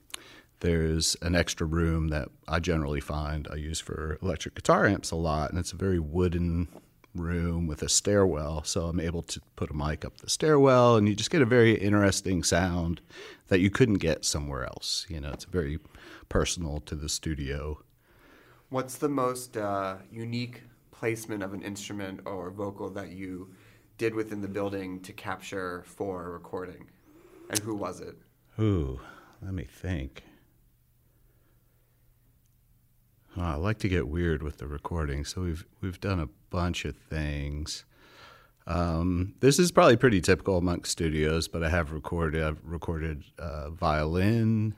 [0.63, 5.17] there's an extra room that I generally find I use for electric guitar amps a
[5.17, 6.69] lot, and it's a very wooden
[7.17, 8.63] room with a stairwell.
[8.63, 11.47] So I'm able to put a mic up the stairwell, and you just get a
[11.47, 13.01] very interesting sound
[13.49, 15.05] that you couldn't get somewhere else.
[15.09, 15.81] You know, it's very
[16.29, 17.83] personal to the studio.
[18.69, 23.53] What's the most uh, unique placement of an instrument or vocal that you
[23.99, 26.89] did within the building to capture for a recording,
[27.51, 28.17] and who was it?
[28.61, 29.01] Ooh,
[29.43, 30.23] let me think.
[33.37, 36.85] Oh, I like to get weird with the recording, so we've we've done a bunch
[36.85, 37.85] of things.
[38.67, 43.71] Um, this is probably pretty typical amongst studios, but I have recorded I've recorded uh,
[43.71, 44.75] violin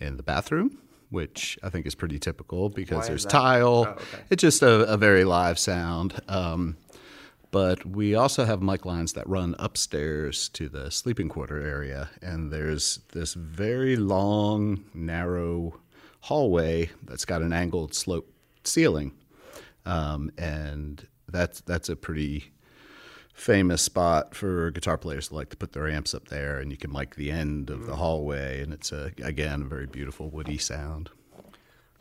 [0.00, 0.78] in the bathroom,
[1.10, 3.30] which I think is pretty typical because there's that?
[3.30, 3.86] tile.
[3.88, 4.22] Oh, okay.
[4.30, 6.20] It's just a, a very live sound.
[6.28, 6.76] Um,
[7.50, 12.52] but we also have mic lines that run upstairs to the sleeping quarter area, and
[12.52, 15.80] there's this very long, narrow
[16.24, 18.32] hallway that's got an angled slope
[18.64, 19.12] ceiling,
[19.84, 22.52] um, and that's that's a pretty
[23.34, 26.76] famous spot for guitar players to like to put their amps up there, and you
[26.76, 30.58] can mic the end of the hallway, and it's a again a very beautiful woody
[30.58, 31.10] sound.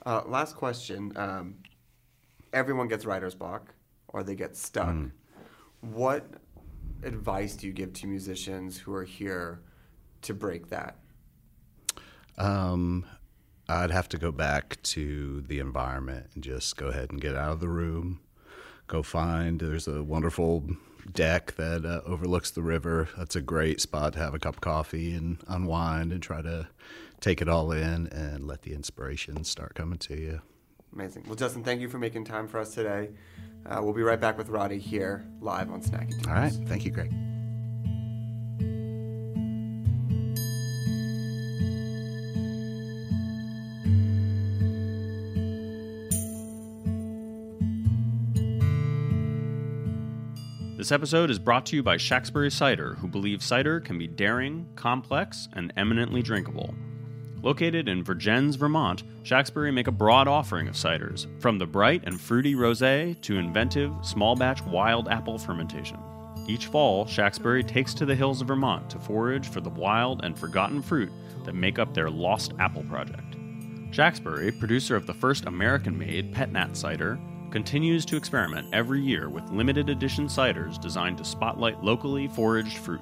[0.05, 1.11] Uh, last question.
[1.15, 1.55] Um,
[2.53, 3.73] everyone gets writer's block
[4.09, 4.95] or they get stuck.
[5.81, 6.25] What
[7.03, 9.61] advice do you give to musicians who are here
[10.21, 10.97] to break that?
[12.37, 13.05] Um,
[13.73, 17.51] I'd have to go back to the environment and just go ahead and get out
[17.53, 18.19] of the room,
[18.87, 19.59] go find.
[19.59, 20.63] There's a wonderful
[21.11, 23.09] deck that uh, overlooks the river.
[23.17, 26.67] That's a great spot to have a cup of coffee and unwind and try to
[27.19, 30.41] take it all in and let the inspiration start coming to you.
[30.93, 31.23] Amazing.
[31.25, 33.09] Well, Justin, thank you for making time for us today.
[33.65, 36.27] Uh, we'll be right back with Roddie here live on Snacky.
[36.27, 36.53] All right.
[36.67, 37.11] Thank you, Greg.
[50.83, 54.67] This episode is brought to you by Shacksbury Cider, who believe cider can be daring,
[54.75, 56.75] complex, and eminently drinkable.
[57.41, 62.19] Located in Vergennes, Vermont, Shacksbury make a broad offering of ciders, from the bright and
[62.19, 65.99] fruity rosé to inventive, small batch wild apple fermentation.
[66.49, 70.37] Each fall, Shacksbury takes to the hills of Vermont to forage for the wild and
[70.37, 71.13] forgotten fruit
[71.45, 73.37] that make up their Lost Apple Project.
[73.91, 77.17] Shacksbury, producer of the first American made Pet Nat cider,
[77.53, 82.99] continues to experiment every year with limited edition ciders designed to spotlight locally foraged fruit.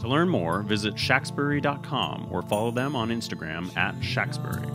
[0.00, 4.68] To learn more, visit shacksbury.com or follow them on Instagram at shacksbury.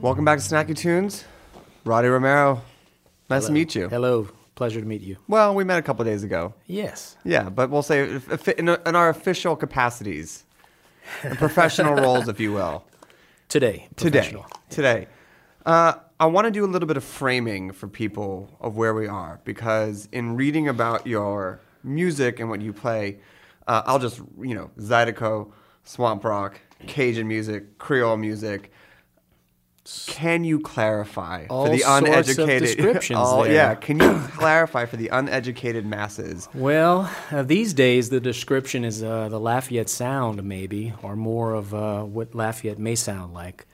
[0.00, 1.24] Welcome back to Snacky Tunes.
[1.84, 2.62] Roddie Romero.
[3.30, 3.88] Nice to meet you.
[3.88, 4.26] Hello.
[4.62, 5.16] Pleasure to meet you.
[5.26, 6.54] Well, we met a couple days ago.
[6.68, 7.16] Yes.
[7.24, 8.20] Yeah, but we'll say
[8.56, 10.44] in, our official capacities,
[11.34, 12.84] professional roles, if you will.
[13.48, 13.88] Today.
[13.96, 14.32] Today.
[14.70, 15.08] Today.
[15.66, 19.08] Uh, I want to do a little bit of framing for people of where we
[19.08, 23.18] are because in reading about your music and what you play,
[23.66, 25.50] uh, I'll just, you know, Zydeco,
[25.82, 28.71] Swamp Rock, Cajun music, Creole music.
[30.06, 32.62] Can you clarify All for the uneducated?
[32.76, 33.52] descriptions Oh, there.
[33.52, 33.74] yeah.
[33.74, 36.48] Can you clarify for the uneducated masses?
[36.54, 41.74] Well, uh, these days the description is uh, the Lafayette sound, maybe, or more of
[41.74, 43.66] uh, what Lafayette may sound like.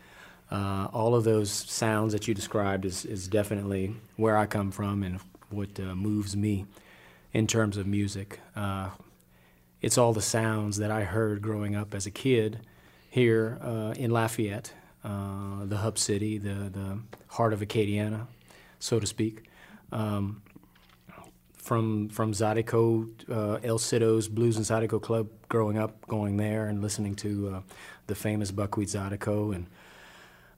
[0.51, 5.03] Uh, all of those sounds that you described is, is definitely where I come from
[5.03, 6.65] and what uh, moves me
[7.35, 8.41] in terms of music.
[8.57, 8.89] Uh,
[9.83, 12.61] it's all the sounds that I heard growing up as a kid
[13.11, 14.73] here uh, in Lafayette,
[15.09, 16.99] uh, the hub city, the, the
[17.29, 18.27] heart of Acadiana,
[18.79, 19.45] so to speak.
[19.91, 20.43] Um,
[21.55, 26.83] from from Zydeco, uh, El Sido's Blues and Zydeco Club, growing up, going there and
[26.83, 27.61] listening to uh,
[28.07, 29.67] the famous Buckwheat Zydeco and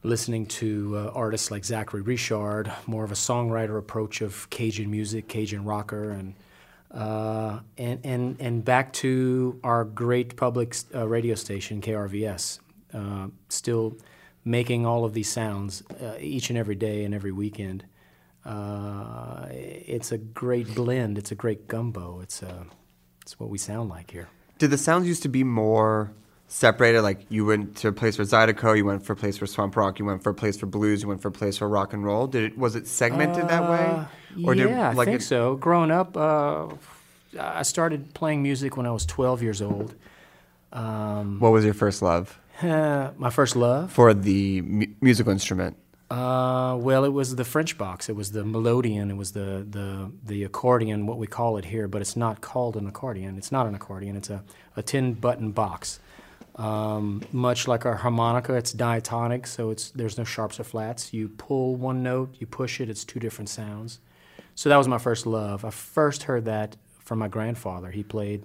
[0.02, 5.28] listening to uh, artists like Zachary Richard, more of a songwriter approach of Cajun music,
[5.28, 6.34] Cajun rocker, and
[6.92, 12.60] uh, and and and back to our great public uh, radio station KRVS,
[12.94, 13.96] uh, still
[14.44, 17.84] making all of these sounds uh, each and every day and every weekend.
[18.44, 21.18] Uh, it's a great blend.
[21.18, 22.20] It's a great gumbo.
[22.20, 22.64] It's uh,
[23.22, 24.28] it's what we sound like here.
[24.58, 26.12] Did the sounds used to be more
[26.48, 27.02] separated?
[27.02, 29.76] Like you went to a place for Zydeco, you went for a place for swamp
[29.76, 31.92] rock, you went for a place for blues, you went for a place for rock
[31.92, 32.26] and roll.
[32.26, 34.06] Did it was it segmented that way?
[34.48, 35.56] Uh, yeah, I think it- so.
[35.56, 36.68] Growing up, uh,
[37.38, 39.94] I started playing music when I was 12 years old.
[40.72, 43.92] Um, What was your first love my first love?
[43.92, 45.76] for the mu- musical instrument?
[46.10, 48.08] Uh, well, it was the French box.
[48.08, 49.10] It was the melodeon.
[49.10, 52.76] It was the, the, the accordion, what we call it here, but it's not called
[52.76, 53.38] an accordion.
[53.38, 54.16] It's not an accordion.
[54.16, 54.42] It's a,
[54.76, 56.00] a tin button box.
[56.56, 61.14] Um, much like our harmonica, it's diatonic, so it's, there's no sharps or flats.
[61.14, 64.00] You pull one note, you push it, it's two different sounds.
[64.56, 65.64] So that was my first love.
[65.64, 67.92] I first heard that from my grandfather.
[67.92, 68.44] He played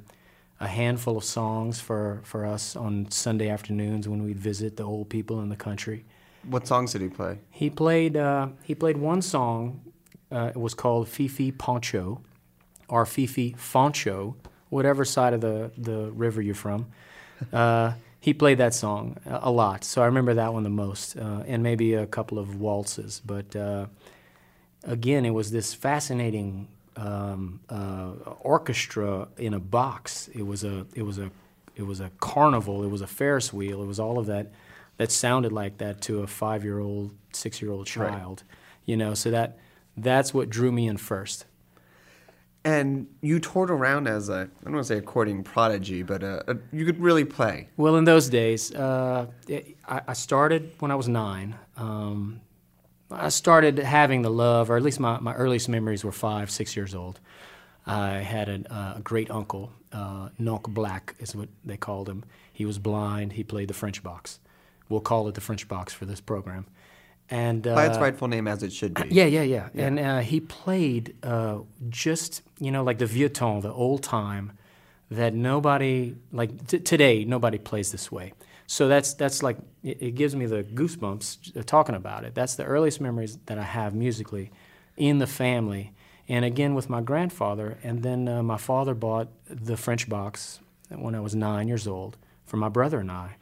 [0.59, 5.09] a handful of songs for, for us on Sunday afternoons when we'd visit the old
[5.09, 6.05] people in the country.
[6.43, 7.39] What songs did he play?
[7.49, 9.81] He played uh, he played one song.
[10.31, 12.21] Uh, it was called Fifi Poncho,
[12.87, 14.35] or Fifi Foncho,
[14.69, 16.87] whatever side of the, the river you're from.
[17.51, 21.17] Uh, he played that song a a lot, so I remember that one the most,
[21.17, 23.21] uh, and maybe a couple of waltzes.
[23.25, 23.87] But uh,
[24.83, 26.67] again, it was this fascinating
[26.97, 30.29] um, uh, orchestra in a box.
[30.33, 31.31] It was a it was a
[31.75, 32.83] it was a carnival.
[32.83, 33.81] It was a Ferris wheel.
[33.81, 34.51] It was all of that
[34.97, 38.11] that sounded like that to a five year old, six year old Right.
[38.11, 38.43] child.
[38.85, 39.57] You know, so that
[39.97, 41.45] that's what drew me in first.
[42.63, 46.51] And you toured around as a I don't want to say accordion prodigy, but a,
[46.51, 47.69] a, you could really play.
[47.77, 51.55] Well, in those days, uh, it, I, I started when I was nine.
[51.77, 52.41] Um,
[53.11, 56.75] I started having the love, or at least my, my earliest memories were five, six
[56.75, 57.19] years old.
[57.85, 60.29] I had a, a great uncle, uh,
[60.67, 62.23] Black is what they called him.
[62.51, 63.33] He was blind.
[63.33, 64.39] He played the French box.
[64.89, 66.65] We'll call it the French box for this program.
[67.29, 69.07] And uh, By its rightful name, as it should be.
[69.09, 69.69] yeah, yeah, yeah.
[69.73, 74.51] And uh, he played uh, just, you know, like the vieux temps, the old time,
[75.09, 78.33] that nobody like t- today nobody plays this way.
[78.67, 82.33] So that's that's like it, it gives me the goosebumps uh, talking about it.
[82.33, 84.51] That's the earliest memories that I have musically
[84.97, 85.93] in the family,
[86.27, 87.77] and again with my grandfather.
[87.83, 90.59] And then uh, my father bought the French box
[90.89, 93.35] when I was nine years old for my brother and I.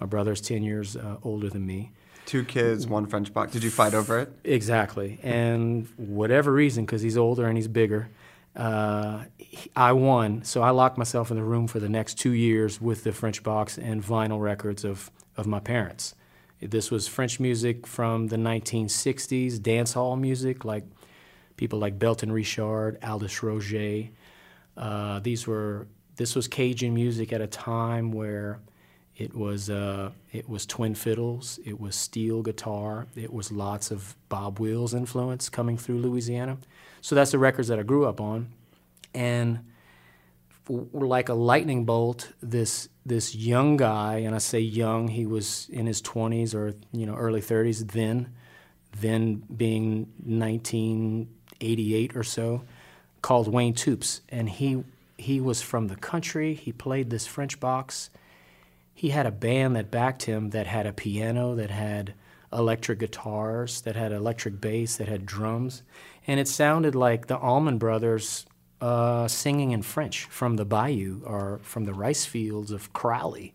[0.00, 1.92] My brother's ten years uh, older than me.
[2.26, 3.52] Two kids, one French box.
[3.52, 4.30] Did you fight over it?
[4.44, 5.18] Exactly.
[5.22, 8.10] And whatever reason, because he's older and he's bigger,
[8.58, 9.24] uh,
[9.76, 10.42] I won.
[10.42, 13.42] So I locked myself in the room for the next two years with the French
[13.42, 16.14] box and vinyl records of, of my parents.
[16.60, 20.84] This was French music from the 1960s, dance hall music, like
[21.56, 24.08] people like Belton Richard, Aldus Roger.
[24.76, 25.86] Uh, these were
[26.16, 28.58] this was Cajun music at a time where
[29.18, 34.14] it was uh, it was twin fiddles, it was steel guitar, it was lots of
[34.28, 36.58] Bob Wills influence coming through Louisiana.
[37.00, 38.48] So that's the records that I grew up on,
[39.12, 39.64] and
[40.68, 45.86] like a lightning bolt, this this young guy, and I say young, he was in
[45.86, 48.32] his 20s or you know early 30s then,
[49.00, 52.62] then being 1988 or so,
[53.20, 54.84] called Wayne Toups, and he
[55.16, 56.54] he was from the country.
[56.54, 58.10] He played this French box.
[58.98, 62.14] He had a band that backed him that had a piano, that had
[62.52, 65.84] electric guitars, that had electric bass, that had drums,
[66.26, 68.44] and it sounded like the Allman Brothers
[68.80, 73.54] uh, singing in French from the bayou or from the rice fields of Crowley,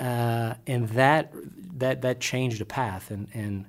[0.00, 1.32] uh, and that
[1.78, 3.66] that that changed a path, and and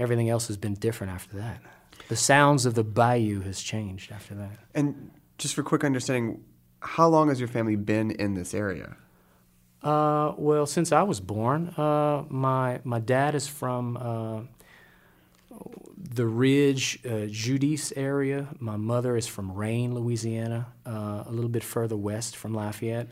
[0.00, 1.62] everything else has been different after that.
[2.08, 4.58] The sounds of the bayou has changed after that.
[4.74, 6.42] And just for quick understanding,
[6.80, 8.96] how long has your family been in this area?
[9.82, 14.40] Uh, well, since I was born, uh, my my dad is from uh,
[15.96, 18.48] the Ridge, uh, Judice area.
[18.58, 23.08] My mother is from Rayne, Louisiana, uh, a little bit further west from Lafayette.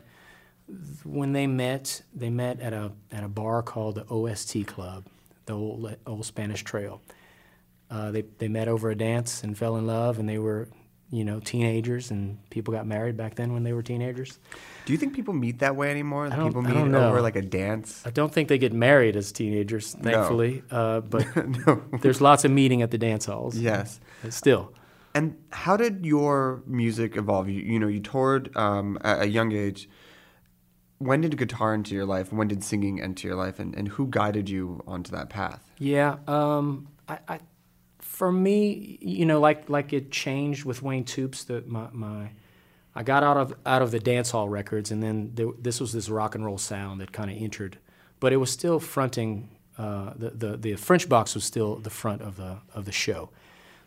[1.03, 5.05] When they met, they met at a at a bar called the OST Club,
[5.45, 7.01] the old old Spanish Trail.
[7.89, 10.69] Uh, they they met over a dance and fell in love, and they were,
[11.11, 14.39] you know, teenagers, and people got married back then when they were teenagers.
[14.85, 16.27] Do you think people meet that way anymore?
[16.27, 17.09] I don't- people I don't know.
[17.09, 18.01] over like a dance?
[18.05, 20.03] I don't think they get married as teenagers, No.
[20.11, 20.63] thankfully.
[20.71, 21.25] Uh, but
[21.67, 21.81] No.
[22.01, 23.57] there's lots of meeting at the dance halls.
[23.57, 23.99] Yes.
[24.29, 24.73] Still.
[25.13, 27.49] And how did your music evolve?
[27.49, 29.89] You, you know, you toured um, at a young age.
[30.99, 32.31] When did guitar enter your life?
[32.31, 33.59] When did singing enter your life?
[33.59, 35.63] And, and who guided you onto that path?
[35.79, 36.17] Yeah.
[36.27, 37.39] Um, I, I,
[38.21, 41.43] for me, you know, like like it changed with Wayne Toups.
[41.45, 42.29] The my, my
[42.93, 45.91] I got out of out of the dance hall records, and then there, this was
[45.91, 47.79] this rock and roll sound that kind of entered,
[48.19, 49.49] but it was still fronting.
[49.75, 53.31] Uh, the, the the French box was still the front of the of the show,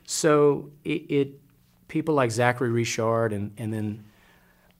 [0.05, 1.41] so it, it
[1.87, 4.05] people like Zachary Richard and and then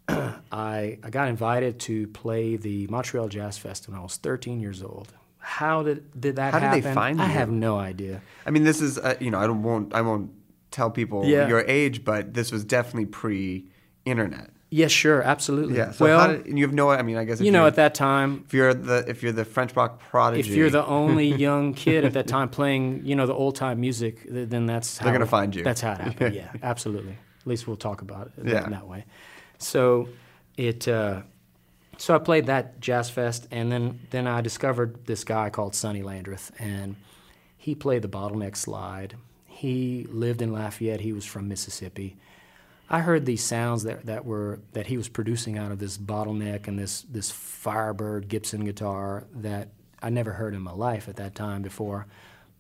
[0.51, 4.83] I I got invited to play the Montreal Jazz Fest when I was 13 years
[4.83, 5.15] old.
[5.47, 7.33] How did did that How did they find I you?
[7.33, 8.23] have no idea.
[8.47, 10.31] I mean, this is uh, you know I don't won't I won't
[10.71, 11.47] tell people Yeah.
[11.49, 14.51] your age, but this was definitely pre-internet.
[14.71, 15.77] Yes, sure, absolutely.
[15.77, 15.93] Yeah.
[15.93, 16.91] So well, how did, and you have no.
[16.91, 19.23] I mean, I guess if you know, you're- at that time, if you're the if
[19.23, 23.03] you're the French rock prodigy, if you're the only young kid at that time playing,
[23.05, 25.63] you know, the old time music, th- then that's They're how gonna it- find you.
[25.63, 26.35] That's how it happened.
[26.41, 27.13] yeah, absolutely.
[27.43, 28.65] At least we'll talk about it Yeah.
[28.65, 29.05] in that way.
[29.59, 30.09] So
[30.57, 30.89] it.
[30.89, 31.23] Uh,
[31.99, 36.03] so I played that jazz fest, and then then I discovered this guy called Sonny
[36.03, 36.97] Landreth, and
[37.57, 39.17] he played the bottleneck slide.
[39.47, 41.01] He lived in Lafayette.
[41.01, 42.17] He was from Mississippi.
[42.91, 46.69] I heard these sounds that, that were that he was producing out of this bottleneck
[46.69, 49.69] and this this Firebird Gibson guitar that
[50.03, 52.07] I never heard in my life at that time before.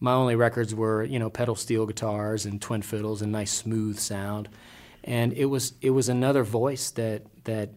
[0.00, 3.98] My only records were you know pedal steel guitars and twin fiddles and nice smooth
[3.98, 4.48] sound,
[5.02, 7.70] and it was it was another voice that that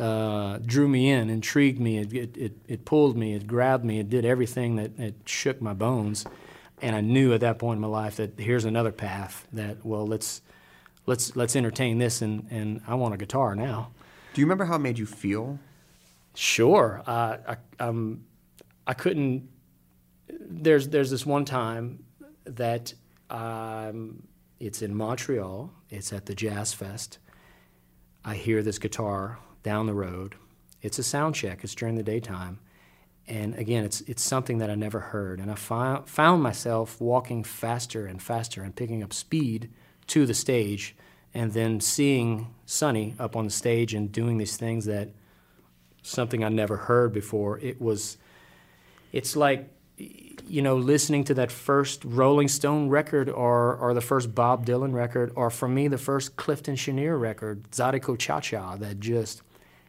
[0.00, 1.98] uh, drew me in, intrigued me.
[1.98, 5.60] It, it, it, it pulled me, it grabbed me, it did everything that it shook
[5.60, 6.24] my bones.
[6.82, 10.06] And I knew at that point in my life that here's another path that, well,
[10.06, 10.40] let's,
[11.06, 13.90] let's, let's entertain this, and, and I want a guitar now.
[14.32, 15.58] Do you remember how it made you feel?
[16.34, 17.02] Sure.
[17.06, 18.24] Uh, I, um,
[18.86, 19.48] I couldn't.
[20.28, 22.04] There's there's this one time
[22.44, 22.94] that
[23.28, 24.22] um,
[24.58, 25.72] it's in Montreal.
[25.90, 27.18] It's at the Jazz Fest.
[28.24, 30.34] I hear this guitar down the road.
[30.82, 31.62] It's a sound check.
[31.62, 32.58] It's during the daytime,
[33.26, 35.40] and again, it's it's something that I never heard.
[35.40, 39.70] And I fi- found myself walking faster and faster and picking up speed
[40.08, 40.96] to the stage,
[41.34, 45.10] and then seeing Sonny up on the stage and doing these things that
[46.02, 47.58] something I never heard before.
[47.58, 48.16] It was,
[49.12, 54.34] it's like, you know, listening to that first Rolling Stone record or, or the first
[54.34, 58.98] Bob Dylan record, or for me, the first Clifton Chenier record, Zydeco Cha Cha, that
[58.98, 59.42] just,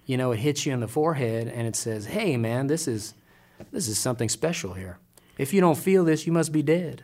[0.05, 3.13] you know, it hits you in the forehead and it says, hey, man, this is,
[3.71, 4.97] this is something special here.
[5.37, 7.03] If you don't feel this, you must be dead.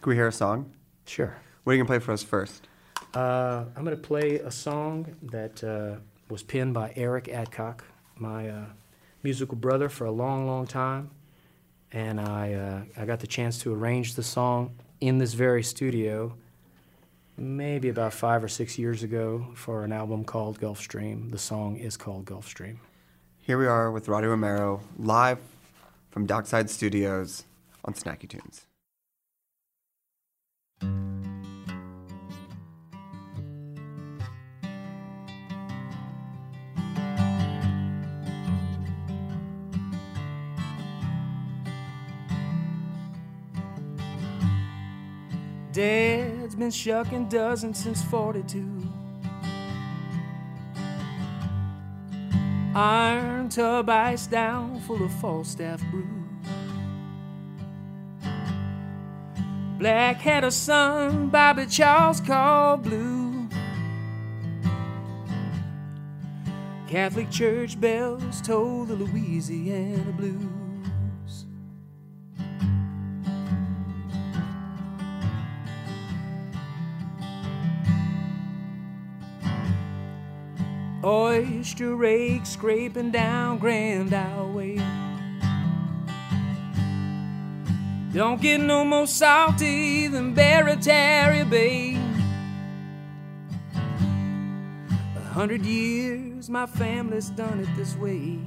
[0.00, 0.72] Can we hear a song?
[1.06, 1.36] Sure.
[1.64, 2.68] What are you gonna play for us first?
[3.14, 5.96] Uh, I'm going to play a song that uh,
[6.28, 7.84] was penned by Eric Adcock,
[8.16, 8.66] my uh,
[9.22, 11.10] musical brother for a long, long time.
[11.90, 16.34] And I, uh, I got the chance to arrange the song in this very studio
[17.38, 21.30] maybe about five or six years ago for an album called Gulfstream.
[21.30, 22.78] The song is called Gulfstream.
[23.40, 25.38] Here we are with Roddie Romero live
[26.10, 27.44] from Dockside Studios
[27.84, 28.66] on Snacky Tunes.
[45.72, 48.82] Dad's been shucking dozens since 42.
[52.74, 56.08] Iron tub ice down full of Falstaff brew.
[59.78, 63.48] Black had a son, Bobby Charles called Blue.
[66.88, 70.57] Catholic church bells toll the Louisiana blues.
[81.08, 84.76] Oyster rake scraping down Grand Isle Way.
[88.12, 91.96] Don't get no more salty than Barataria Bay.
[95.16, 98.38] A hundred years my family's done it this way.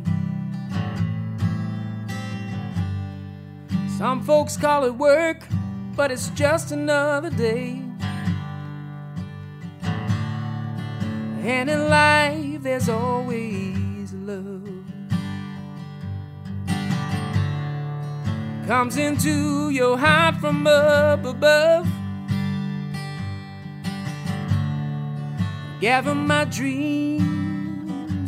[3.97, 5.47] Some folks call it work,
[5.95, 7.81] but it's just another day.
[11.43, 14.67] And in life, there's always love.
[18.67, 21.87] Comes into your heart from up above.
[25.81, 27.25] Gather my dreams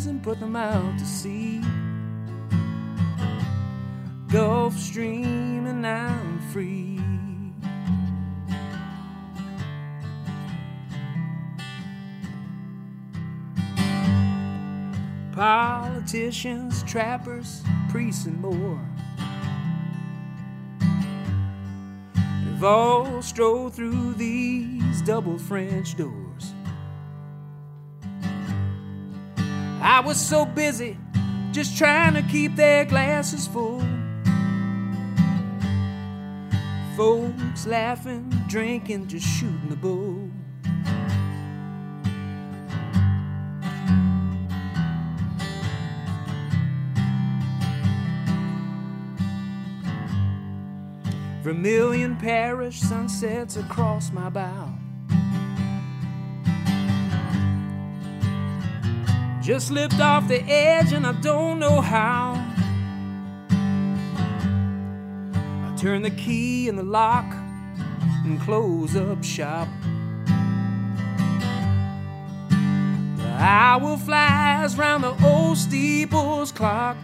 [0.07, 1.61] and put them out to sea.
[4.29, 6.92] Gulf Stream, and I'm free.
[15.34, 18.79] Politicians, trappers, priests, and more.
[22.45, 26.53] They've all strolled through these double French doors.
[29.81, 30.97] I was so busy
[31.51, 33.81] just trying to keep their glasses full.
[36.95, 40.29] Folks laughing, drinking, just shooting the bull.
[51.54, 54.74] Vermilion parish sunsets across my bow.
[59.39, 62.43] Just slipped off the edge and I don't know how.
[65.62, 67.32] I turn the key in the lock
[68.26, 69.68] and close up shop.
[72.49, 76.97] The owl flies round the old steeple's clock.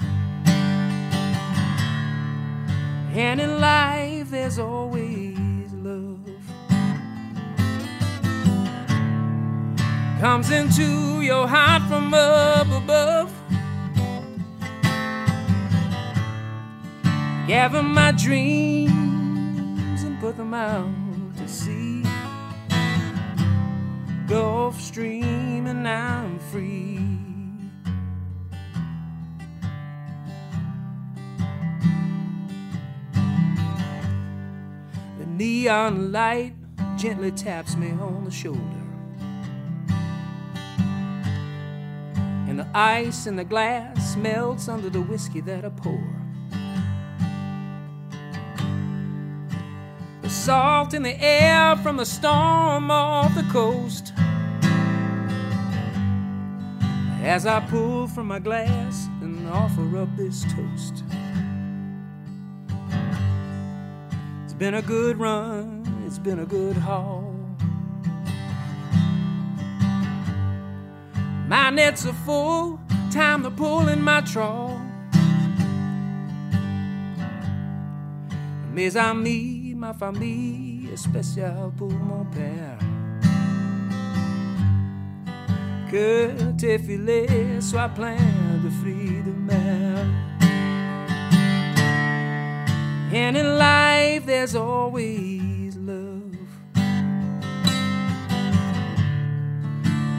[3.14, 6.20] And in life, there's always love.
[10.20, 13.34] Comes into your heart from up above.
[17.48, 18.94] Gather my dreams
[20.04, 20.94] and put them out
[21.38, 22.04] to sea.
[24.28, 27.09] Gulf Stream, and I'm free.
[35.40, 36.54] Neon light
[36.98, 38.60] gently taps me on the shoulder.
[42.50, 46.04] And the ice in the glass melts under the whiskey that I pour.
[50.22, 54.12] The salt in the air from the storm off the coast.
[57.24, 61.04] As I pull from my glass and offer up this toast.
[64.60, 67.34] Been a good run, it's been a good haul.
[71.48, 72.78] My nets are full,
[73.10, 74.82] time to pull in my trawl.
[78.74, 82.80] Mais amis, ma famille, spéciale pour mon père.
[85.90, 88.18] Que tes filets soient pleins
[88.62, 90.39] de fruits de mer.
[93.12, 96.36] And in life, there's always love.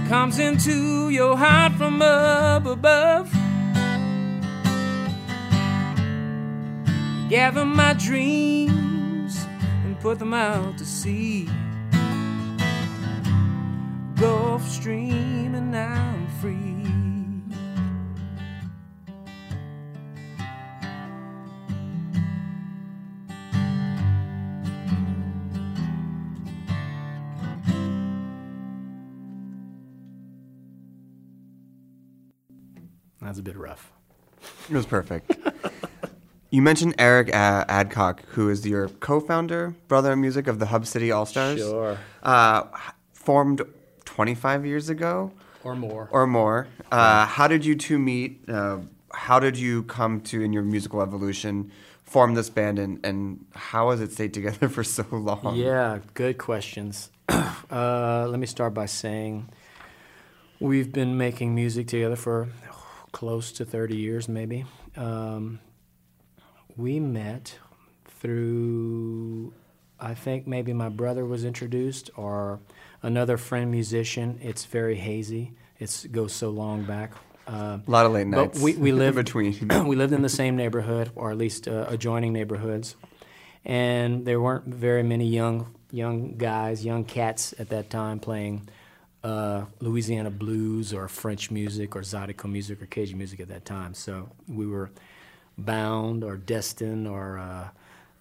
[0.09, 3.33] Comes into your heart from up above.
[7.29, 9.47] Gather my dreams
[9.85, 11.49] and put them out to sea.
[14.17, 16.70] Gulf Stream, and I'm free.
[33.31, 33.93] That's a bit rough.
[34.69, 35.37] It was perfect.
[36.51, 40.85] you mentioned Eric uh, Adcock, who is your co-founder, brother in music of the Hub
[40.85, 41.61] City All Stars.
[41.61, 41.97] Sure.
[42.25, 42.65] Uh,
[43.13, 43.63] formed
[44.05, 45.31] 25 years ago
[45.63, 46.09] Or more.
[46.11, 46.67] or more.
[46.91, 48.49] Uh, how did you two meet?
[48.49, 48.79] Uh,
[49.13, 51.71] how did you come to, in your musical evolution,
[52.03, 55.55] form this band, and, and how has it stayed together for so long?
[55.55, 57.11] Yeah, good questions.
[57.29, 59.49] uh, let me start by saying
[60.59, 62.49] we've been making music together for
[63.13, 64.65] close to 30 years, maybe.
[64.97, 65.61] Um,
[66.77, 67.59] we met
[68.21, 69.53] through,
[69.99, 72.61] I think maybe my brother was introduced or
[73.03, 74.39] another friend musician.
[74.43, 75.53] It's very hazy.
[75.79, 77.13] It goes so long back.
[77.47, 79.69] Uh, A lot of late but nights we, we in between.
[79.87, 82.97] we lived in the same neighborhood, or at least uh, adjoining neighborhoods,
[83.65, 88.69] and there weren't very many young young guys, young cats at that time playing
[89.23, 93.95] uh, Louisiana blues or French music or Zydeco music or Cajun music at that time.
[93.95, 94.91] So we were
[95.59, 97.69] bound or destined, or uh,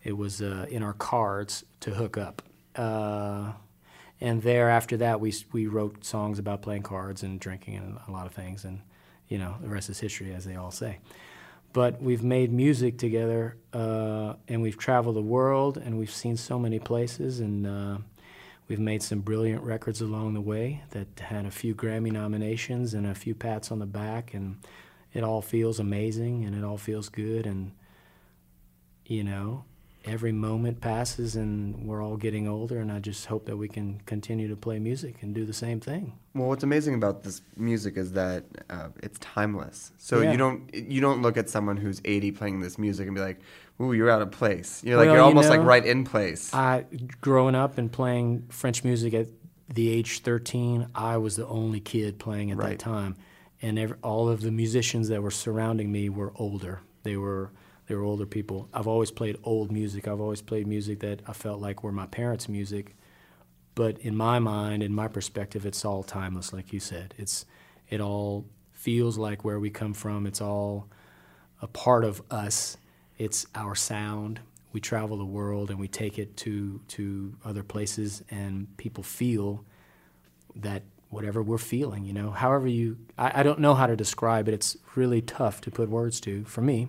[0.03, 2.41] it was uh, in our cards to hook up.
[2.75, 3.53] Uh,
[4.21, 8.11] and there, after that, we we wrote songs about playing cards and drinking and a
[8.11, 8.81] lot of things, and
[9.29, 10.99] you know the rest is history, as they all say.
[11.71, 16.59] But we've made music together, uh, and we've traveled the world, and we've seen so
[16.59, 17.97] many places, and uh,
[18.69, 23.05] we've made some brilliant records along the way that had a few Grammy nominations and
[23.05, 24.57] a few pats on the back, and
[25.13, 27.71] it all feels amazing, and it all feels good, and
[29.05, 29.65] you know,
[30.05, 33.99] every moment passes and we're all getting older and I just hope that we can
[34.05, 36.13] continue to play music and do the same thing.
[36.33, 39.91] Well, what's amazing about this music is that uh, it's timeless.
[39.97, 40.31] So Yeah.
[40.31, 43.39] you don't you don't look at someone who's 80 playing this music and be like,
[43.81, 46.53] "Ooh, you're out of place." You're like Well, you're you almost like right in place.
[46.53, 46.85] I
[47.21, 49.27] growing up and playing French music at
[49.73, 52.69] the age 13, I was the only kid playing at Right.
[52.71, 53.15] that time.
[53.61, 56.81] And every, all of the musicians that were surrounding me were older.
[57.03, 57.51] They were
[57.87, 58.69] they were older people.
[58.73, 60.07] I've always played old music.
[60.07, 62.95] I've always played music that I felt like were my parents' music.
[63.73, 67.13] But in my mind, in my perspective, it's all timeless, like you said.
[67.17, 67.45] It's
[67.89, 70.27] it all feels like where we come from.
[70.27, 70.87] It's all
[71.61, 72.77] a part of us.
[73.19, 74.39] It's our sound.
[74.73, 79.65] We travel the world and we take it to to other places, and people feel
[80.55, 82.05] that whatever we're feeling.
[82.05, 84.53] You know, however you, I, I don't know how to describe it.
[84.53, 86.87] It's really tough to put words to for me,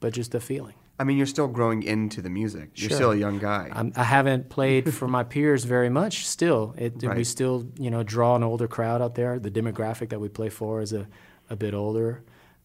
[0.00, 0.74] but just the feeling.
[1.00, 2.70] I mean, you're still growing into the music.
[2.74, 2.96] You're Sure.
[2.96, 3.70] still a young guy.
[3.72, 6.26] I'm, I haven't played for my peers very much.
[6.26, 9.38] Still, it, we still you know draw an older crowd out there.
[9.38, 11.06] The demographic that we play for is a,
[11.50, 12.22] a bit older.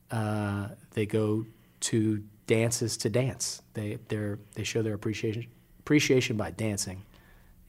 [0.09, 1.45] Uh, they go
[1.81, 3.61] to dances to dance.
[3.73, 5.47] They they they show their appreciation
[5.79, 7.03] appreciation by dancing,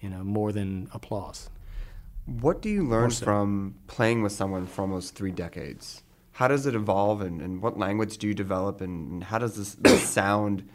[0.01, 1.51] you know, more than applause.
[2.27, 3.25] What do you learn so.
[3.25, 6.03] from playing with someone for almost three decades?
[6.33, 9.75] How does it evolve, and, and what language do you develop, and how does this,
[9.75, 10.69] this sound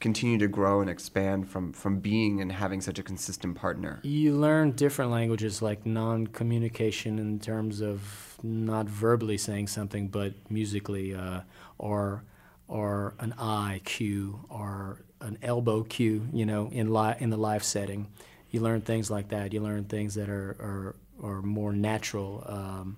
[0.00, 4.00] continue to grow and expand from, from being and having such a consistent partner?
[4.02, 11.14] You learn different languages like non-communication in terms of not verbally saying something, but musically,
[11.14, 11.42] uh,
[11.78, 12.24] or
[12.70, 16.26] or an eye cue or an elbow cue.
[16.32, 18.06] You know, in li- in the live setting,
[18.50, 19.52] you learn things like that.
[19.52, 22.44] You learn things that are are, are more natural.
[22.46, 22.96] Um,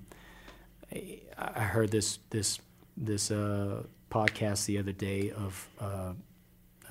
[1.38, 2.60] I heard this this
[2.96, 6.12] this uh, podcast the other day of uh,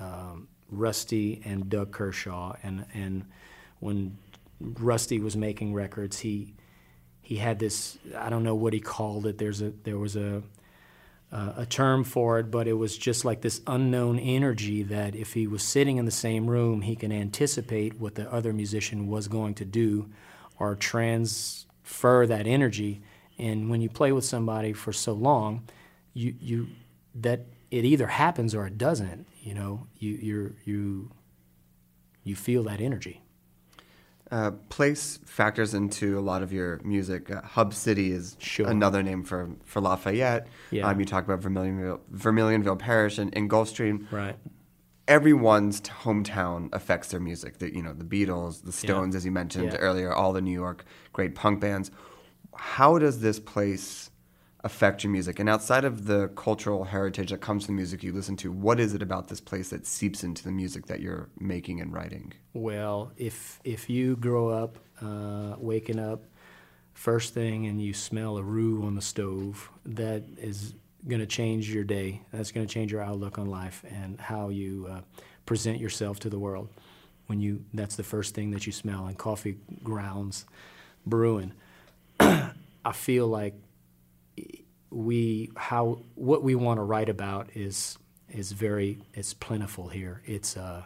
[0.00, 3.24] um, Rusty and Doug Kershaw, and and
[3.78, 4.18] when
[4.60, 6.54] Rusty was making records, he
[7.20, 9.38] he had this I don't know what he called it.
[9.38, 10.42] There's a there was a
[11.32, 15.32] uh, a term for it, but it was just like this unknown energy that if
[15.32, 19.28] he was sitting in the same room, he can anticipate what the other musician was
[19.28, 20.10] going to do
[20.58, 23.00] or transfer that energy.
[23.38, 25.66] And when you play with somebody for so long,
[26.12, 26.68] you, you
[27.14, 29.26] that it either happens or it doesn't.
[29.40, 31.10] You know, you you're you
[32.22, 33.21] you feel that energy.
[34.32, 37.30] Uh, place factors into a lot of your music.
[37.30, 38.66] Uh, Hub City is Sure.
[38.66, 40.46] another name for, for Lafayette.
[40.70, 40.88] Yeah.
[40.88, 44.10] Um, you talk about Vermilionville, Vermilionville Parish and, and Gulfstream.
[44.10, 44.36] Right.
[45.06, 47.58] Everyone's hometown affects their music.
[47.58, 49.78] The, you know, the Beatles, the Stones, as you mentioned Yeah.
[49.80, 51.90] earlier, all the New York great punk bands.
[52.54, 54.10] How does this place
[54.64, 55.38] affect your music?
[55.38, 58.78] And outside of the cultural heritage that comes from the music you listen to, what
[58.78, 62.32] is it about this place that seeps into the music that you're making and writing?
[62.52, 66.24] Well, if if you grow up uh, waking up
[66.94, 70.74] first thing and you smell a roux on the stove, that is
[71.08, 72.22] going to change your day.
[72.32, 75.00] That's going to change your outlook on life and how you uh,
[75.46, 76.68] present yourself to the world.
[77.26, 80.44] When you that's the first thing that you smell, and coffee grounds
[81.06, 81.52] brewing.
[82.20, 83.54] I feel like
[84.92, 90.22] we how what we want to write about is is very it's plentiful here.
[90.26, 90.84] It's uh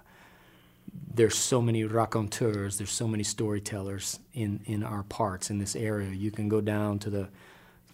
[1.13, 6.11] there's so many raconteurs, there's so many storytellers in, in our parts in this area.
[6.11, 7.29] You can go down to the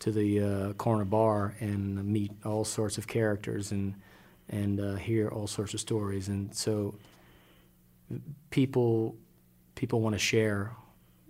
[0.00, 3.94] to the uh, corner bar and meet all sorts of characters and
[4.48, 6.28] and uh, hear all sorts of stories.
[6.28, 6.96] And so
[8.50, 9.16] people
[9.74, 10.72] people want to share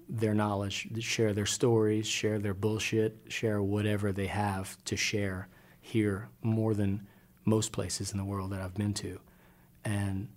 [0.09, 5.48] their knowledge, share their stories, share their bullshit, share whatever they have to share
[5.80, 7.07] here more than
[7.44, 9.20] most places in the world that I've been to.
[9.84, 10.28] And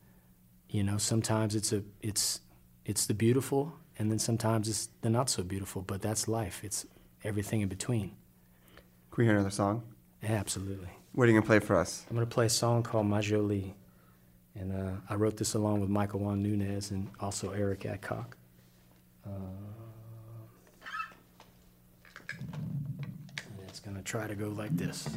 [0.70, 2.42] you know, sometimes it's a it's
[2.86, 6.62] it's the beautiful and then sometimes it's the not so beautiful, but that's life.
[6.64, 6.86] It's
[7.24, 8.12] everything in between.
[9.12, 9.84] Can we hear another song?
[10.22, 10.90] Yeah, absolutely.
[11.14, 12.06] What are you going to play for us?
[12.10, 13.76] I'm gonna play a song called Ma Jolie.
[14.56, 18.38] And uh, I wrote this along with Michael Juan Nunez and also Eric Adcock.
[19.26, 19.30] Uh,
[23.38, 25.08] and it's gonna try to go like this.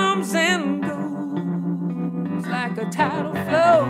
[0.00, 3.80] Comes and goes like a tidal flow.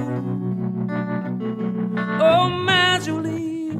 [2.21, 3.79] Oh, my Jolie,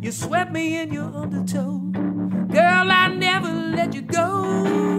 [0.00, 1.78] you swept me in your undertow.
[2.58, 4.91] Girl, I never let you go.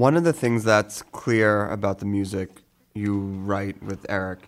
[0.00, 2.48] One of the things that's clear about the music
[2.94, 4.38] you write with Eric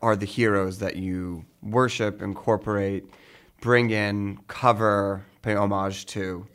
[0.00, 3.04] are the heroes that you worship, incorporate,
[3.60, 6.46] bring in, cover, pay homage to.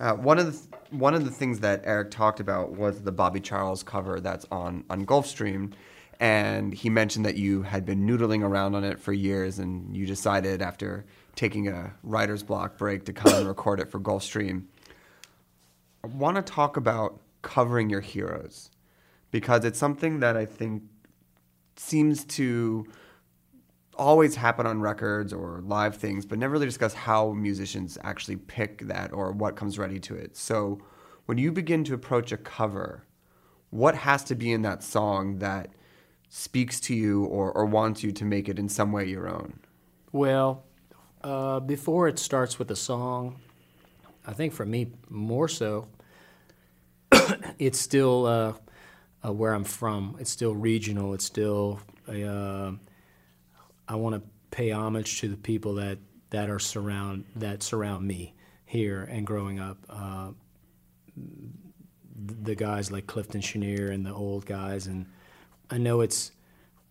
[0.00, 3.38] Uh, one of the one of the things that Eric talked about was the Bobby
[3.38, 5.74] Charles cover that's on on Gulfstream,
[6.18, 10.06] and he mentioned that you had been noodling around on it for years, and you
[10.06, 11.04] decided after
[11.36, 14.64] taking a writer's block break to come and record it for Gulfstream.
[16.02, 18.70] I want to talk about covering your heroes
[19.30, 20.82] because it's something that I think
[21.76, 22.86] seems to
[23.96, 28.80] always happen on records or live things, but never really discuss how musicians actually pick
[28.88, 30.36] that or what comes ready to it.
[30.36, 30.80] So
[31.26, 33.04] when you begin to approach a cover,
[33.70, 35.68] what has to be in that song that
[36.28, 39.60] speaks to you or, or wants you to make it in some way your own?
[40.10, 40.64] Well,
[41.22, 43.40] uh, before it starts with a song,
[44.26, 45.88] I think for me more so,
[47.58, 48.52] it's still uh,
[49.24, 50.16] uh, where I'm from.
[50.20, 51.14] It's still regional.
[51.14, 52.72] It's still uh,
[53.88, 55.98] I want to pay homage to the people that
[56.30, 58.34] that are surround that surround me
[58.64, 59.78] here and growing up.
[59.88, 60.30] Uh,
[62.16, 65.06] the guys like Clifton Chenier and the old guys, and
[65.70, 66.32] I know it's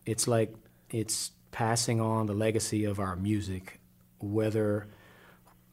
[0.06, 0.54] it's like
[0.90, 3.80] it's passing on the legacy of our music,
[4.20, 4.88] whether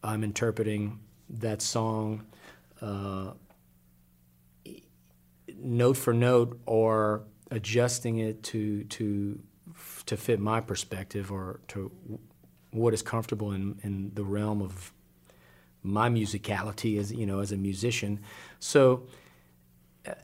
[0.03, 2.27] I'm interpreting that song
[2.81, 3.33] uh,
[5.63, 9.41] note for note or adjusting it to to
[10.07, 11.91] to fit my perspective or to
[12.73, 14.93] what is comfortable in, in the realm of
[15.83, 18.21] my musicality as you know as a musician.
[18.59, 19.07] So
[20.07, 20.15] uh,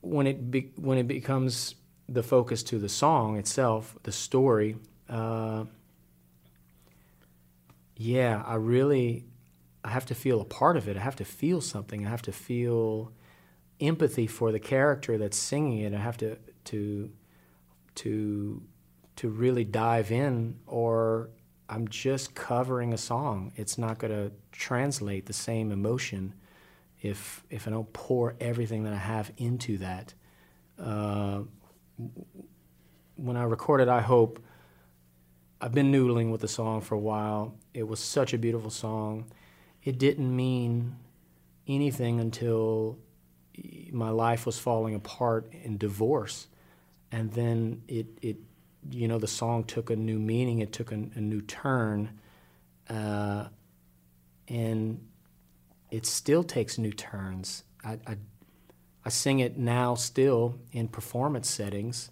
[0.00, 1.74] when it be, when it becomes
[2.08, 4.76] the focus to the song itself, the story.
[5.08, 5.64] Uh,
[7.96, 9.24] yeah, I really
[9.84, 10.96] I have to feel a part of it.
[10.96, 12.06] I have to feel something.
[12.06, 13.12] I have to feel
[13.80, 15.94] empathy for the character that's singing it.
[15.94, 16.36] I have to
[16.66, 17.10] to
[17.96, 18.62] to
[19.16, 21.30] to really dive in or
[21.68, 23.52] I'm just covering a song.
[23.56, 26.34] It's not going to translate the same emotion
[27.00, 30.14] if if I don't pour everything that I have into that.
[30.78, 31.42] Uh,
[33.16, 34.42] when I recorded I Hope,
[35.60, 37.54] I've been noodling with the song for a while.
[37.72, 39.26] It was such a beautiful song.
[39.82, 40.96] It didn't mean
[41.66, 42.98] anything until
[43.92, 46.48] my life was falling apart in divorce.
[47.12, 48.36] And then it, it
[48.90, 52.18] you know, the song took a new meaning, it took a, a new turn.
[52.88, 53.46] Uh,
[54.48, 55.00] and
[55.90, 57.64] it still takes new turns.
[57.84, 58.16] I, I,
[59.04, 62.10] I sing it now still in performance settings,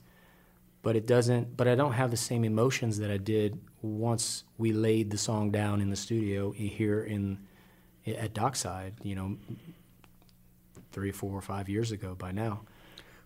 [0.82, 4.72] but it doesn't, but I don't have the same emotions that I did once we
[4.72, 7.38] laid the song down in the studio here in,
[8.06, 9.36] at Dockside, you know,
[10.92, 12.60] three, four, or five years ago by now.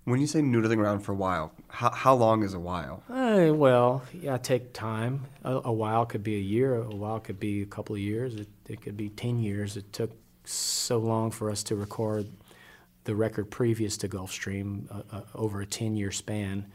[0.05, 3.03] When you say noodling around for a while, how, how long is a while?
[3.11, 5.27] Uh, well, yeah, take time.
[5.43, 6.77] A, a while could be a year.
[6.77, 8.37] A while could be a couple of years.
[8.37, 9.77] It, it could be ten years.
[9.77, 10.13] It took
[10.45, 12.29] so long for us to record
[13.03, 16.67] the record previous to Gulfstream uh, uh, over a ten-year span,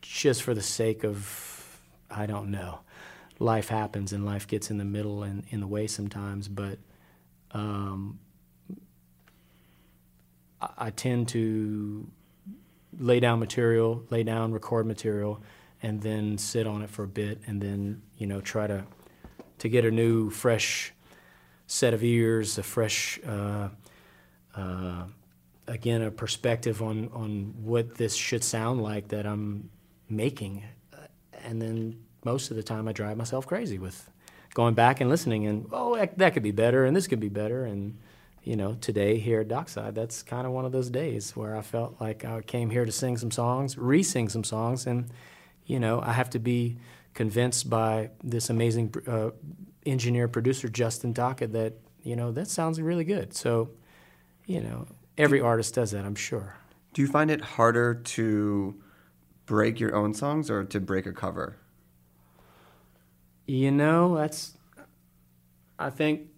[0.00, 1.80] just for the sake of
[2.10, 2.80] I don't know.
[3.38, 6.78] Life happens and life gets in the middle and in the way sometimes, but
[7.52, 8.18] um,
[10.78, 12.06] I, tend to
[12.98, 15.42] lay down material, lay down record material,
[15.82, 18.84] and then sit on it for a bit, and then you know try to
[19.58, 20.92] to get a new, fresh
[21.66, 23.68] set of ears, a fresh, uh,
[24.56, 25.04] uh,
[25.66, 29.70] again, a perspective on on what this should sound like that I'm
[30.08, 30.64] making,
[31.44, 34.08] and then most of the time I drive myself crazy with
[34.54, 37.28] going back and listening, and oh that, that could be better, and this could be
[37.28, 37.98] better, and
[38.42, 41.62] you know, today here at Dockside, that's kind of one of those days where I
[41.62, 45.10] felt like I came here to sing some songs, re-sing some songs, and
[45.64, 46.78] you know, I have to be
[47.14, 49.30] convinced by this amazing uh,
[49.86, 53.34] engineer producer Justin Tocket that you know that sounds really good.
[53.34, 53.70] So,
[54.46, 54.86] you know,
[55.16, 56.56] every artist does that, I'm sure.
[56.94, 58.74] Do you find it harder to
[59.46, 61.56] break your own songs or to break a cover?
[63.46, 64.56] You know, that's.
[65.78, 66.31] I think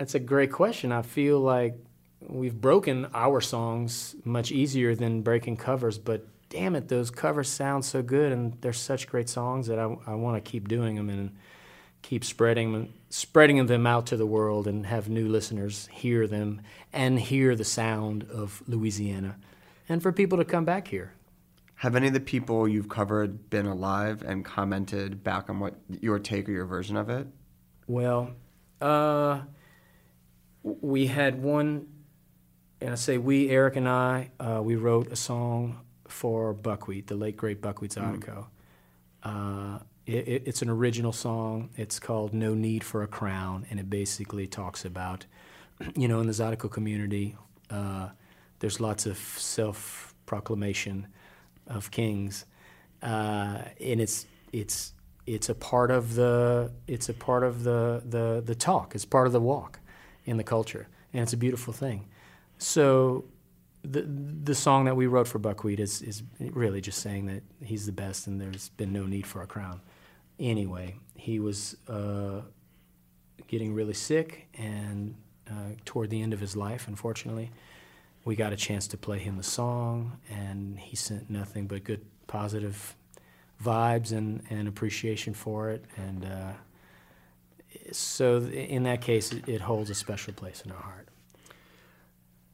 [0.00, 0.92] that's a great question.
[0.92, 1.74] I feel like
[2.26, 7.84] we've broken our songs much easier than breaking covers, but damn it, those covers sound
[7.84, 11.10] so good and they're such great songs that I, I want to keep doing them
[11.10, 11.36] and
[12.00, 16.62] keep spreading spreading them out to the world and have new listeners hear them
[16.94, 19.36] and hear the sound of Louisiana,
[19.86, 21.12] and for people to come back here.
[21.74, 26.18] Have any of the people you've covered been alive and commented back on what your
[26.18, 27.26] take or your version of it?
[27.86, 28.30] Well,
[28.80, 29.40] uh,
[30.62, 31.88] we had one,
[32.80, 37.14] and I say we, Eric and I, uh, we wrote a song for Buckwheat, the
[37.14, 38.46] late great Buckwheat Zydeco.
[39.22, 41.70] Uh, it, it, it's an original song.
[41.76, 45.26] It's called "No Need for a Crown," and it basically talks about,
[45.94, 47.36] you know, in the Zydeco community,
[47.70, 48.08] uh,
[48.58, 51.06] there's lots of self-proclamation
[51.66, 52.44] of kings,
[53.02, 54.92] uh, and it's it's
[55.26, 58.94] it's a part of the it's a part of the, the the talk.
[58.94, 59.80] It's part of the walk
[60.24, 62.06] in the culture, and it's a beautiful thing.
[62.58, 63.24] So
[63.82, 67.86] the the song that we wrote for Buckwheat is is really just saying that he's
[67.86, 69.80] the best, and there's been no need for a crown.
[70.38, 72.40] Anyway, he was uh,
[73.46, 75.14] getting really sick, and
[75.50, 77.50] uh, toward the end of his life, unfortunately,
[78.24, 82.04] we got a chance to play him the song, and he sent nothing but good,
[82.26, 82.94] positive
[83.62, 85.84] vibes and, and appreciation for it.
[85.96, 86.52] And uh,
[87.92, 91.08] so, in that case, it, holds a special place in our heart.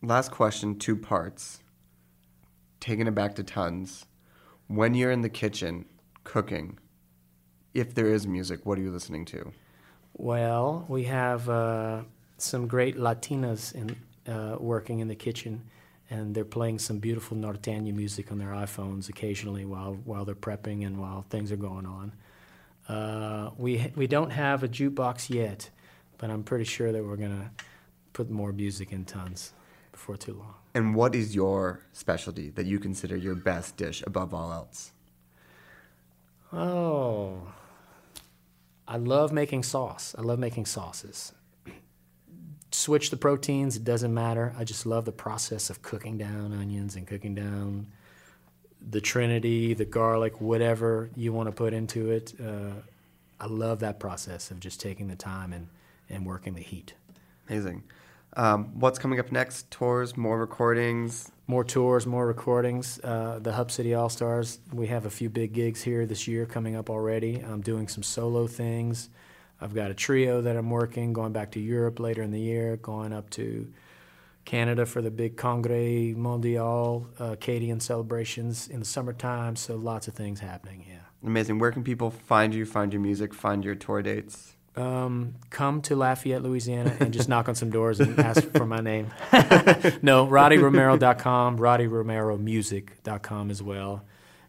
[0.03, 1.61] Last question, two parts.
[2.81, 4.07] Taking it back to Ton's.
[4.69, 5.87] When you're in the kitchen
[6.25, 6.79] cooking,
[7.75, 9.53] if there is music, what are you listening to?
[10.15, 12.03] Well, we have uh,
[12.39, 13.97] some great Latinas in,
[14.33, 15.63] uh, working in the kitchen,
[16.11, 20.87] and they're playing some beautiful Norteña music on their iPhones occasionally while while they're prepping
[20.87, 22.13] and while things are going on.
[22.89, 25.71] Uh, we we don't have a jukebox yet,
[26.19, 27.51] but I'm pretty sure that we're gonna
[28.13, 29.53] put more music in Ton's
[29.93, 30.55] before too long.
[30.75, 34.93] And what is your specialty that you consider your best dish above all else?
[36.53, 37.49] Oh,
[38.87, 40.15] I love making sauce.
[40.17, 41.33] I love making sauces.
[42.71, 44.55] Switch the proteins, it doesn't matter.
[44.57, 47.89] I just love the process of cooking down onions and cooking down
[48.89, 52.35] the trinity, the garlic, whatever you want to put into it.
[52.41, 52.81] Uh,
[53.41, 55.69] I love that process of just taking the time and,
[56.09, 56.95] and working the heat.
[57.49, 57.83] Amazing.
[58.37, 59.71] Um, what's coming up next?
[59.71, 61.31] Tours, more recordings.
[61.47, 63.01] More tours, more recordings.
[63.03, 66.45] Uh, the Hub City All Stars, we have a few big gigs here this year
[66.45, 67.37] coming up already.
[67.37, 69.09] I'm doing some solo things.
[69.61, 72.77] I've got a trio that I'm working, going back to Europe later in the year,
[72.77, 73.73] going up to
[74.47, 79.57] Canada for the big Congrès Mondial uh, Acadian celebrations in the summertime.
[79.57, 81.01] So lots of things happening, yeah.
[81.23, 81.59] Amazing.
[81.59, 84.55] Where can people find you, find your music, find your tour dates?
[84.77, 88.81] Um, come to Lafayette, Louisiana, and just knock on some doors and ask for my
[88.81, 89.07] name.
[90.03, 94.05] no, RoddieRomero.com, RoddieRomeroMusic.com as well,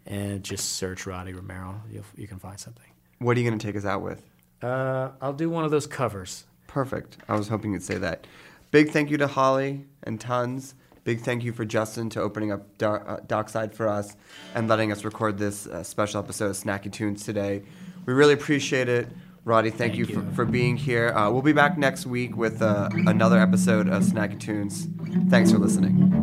[0.06, 1.82] and just search Roddie Romero.
[1.90, 2.92] You'll, you can find something.
[3.20, 4.22] What are you going to take us out with?
[4.62, 6.44] Uh, I'll do one of those covers.
[6.68, 7.18] Perfect.
[7.30, 8.28] I was hoping you'd say that.
[8.72, 10.76] Big thank you to Hollie and Ton's.
[11.04, 14.16] Big thank you for Justin to opening up Dar- uh, Dockside for us
[14.54, 17.64] and letting us record this uh, special episode of Snacky Tunes today.
[18.06, 19.08] We really appreciate it.
[19.46, 21.10] Roddie, thank, you, For, for being here.
[21.12, 24.90] Uh, we'll be back next week with uh, another episode of Snacky Tunes.
[25.30, 26.14] Thanks for listening.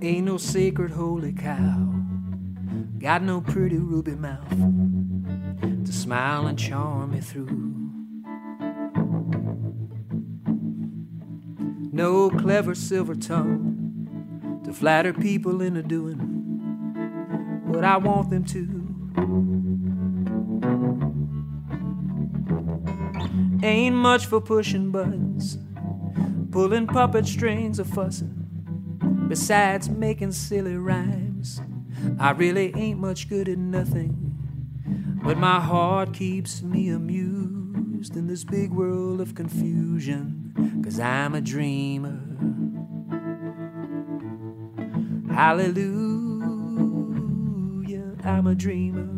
[0.00, 1.92] Ain't no sacred holy cow.
[3.00, 4.95] Got no pretty ruby mouth
[5.86, 7.46] to smile and charm me through.
[11.92, 16.18] No clever silver tongue to flatter people into doing
[17.66, 18.82] what I want them to.
[23.64, 25.56] Ain't much for pushing buttons,
[26.50, 29.26] pulling puppet strings or fussing.
[29.28, 31.60] Besides making silly rhymes,
[32.18, 34.25] I really ain't much good at nothing.
[35.26, 41.40] But my heart keeps me amused in this big world of confusion, cause I'm a
[41.40, 42.20] dreamer.
[45.34, 45.96] Hallelujah,
[48.22, 49.08] I'm a dreamer.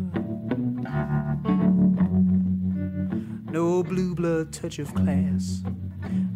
[3.51, 5.61] No blue blood touch of class,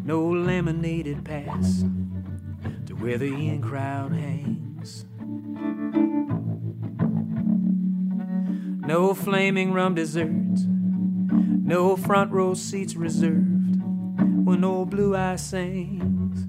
[0.06, 1.84] no laminated pass
[2.86, 4.43] to where the in crowd hangs.
[8.86, 10.66] No flaming rum desserts.
[10.66, 13.82] No front row seats reserved
[14.46, 16.46] when old Blue Eye sings.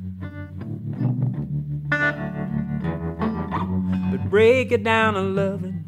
[4.11, 5.85] But break it down to loving.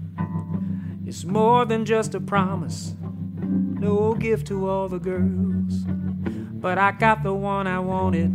[1.04, 2.94] It's more than just a promise.
[3.00, 5.84] No gift to all the girls.
[5.84, 8.30] But I got the one I wanted.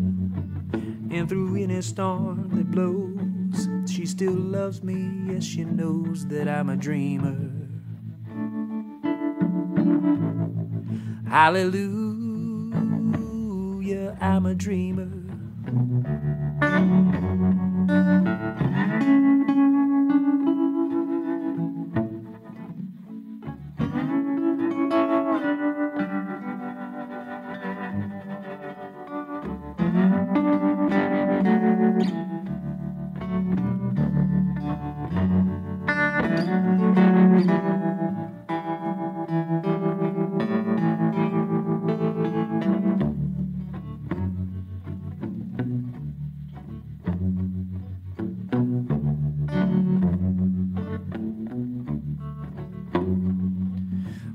[1.12, 5.32] And through any storm that blows, she still loves me.
[5.32, 7.61] Yes, she knows that I'm a dreamer.
[11.32, 11.88] Hallelujah,
[14.20, 15.08] I'm a dreamer.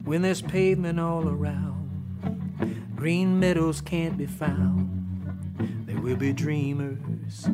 [0.06, 4.88] When there's pavement all around, green meadows can't be found.
[5.84, 7.48] There will be dreamers.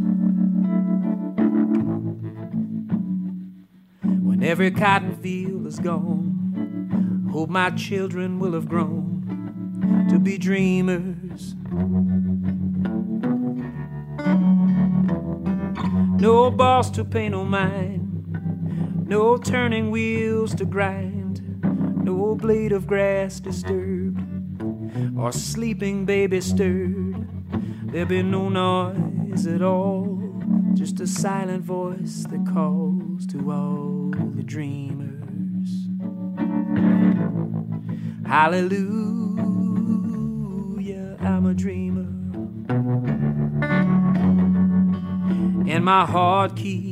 [4.02, 11.54] When every cotton field is gone, hope my children will have grown to be dreamers.
[16.20, 21.11] No boss to pay no mind, no turning wheels to grind,
[22.34, 24.20] blade of grass disturbed,
[25.16, 27.28] or sleeping baby stirred.
[27.92, 30.20] There be no noise at all,
[30.74, 35.88] just a silent voice that calls to all the dreamers.
[38.26, 38.86] Hallelujah,
[41.20, 42.08] I'm a dreamer.
[45.68, 46.91] And my heart keeps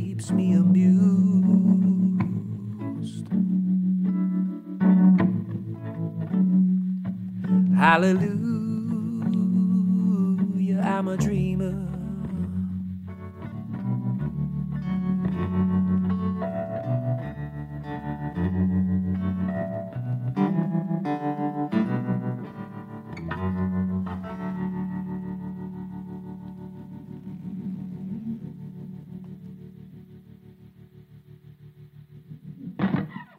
[7.91, 8.31] Hallelujah,
[10.81, 11.75] I'm a dreamer.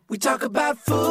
[0.10, 1.11] We talk about food.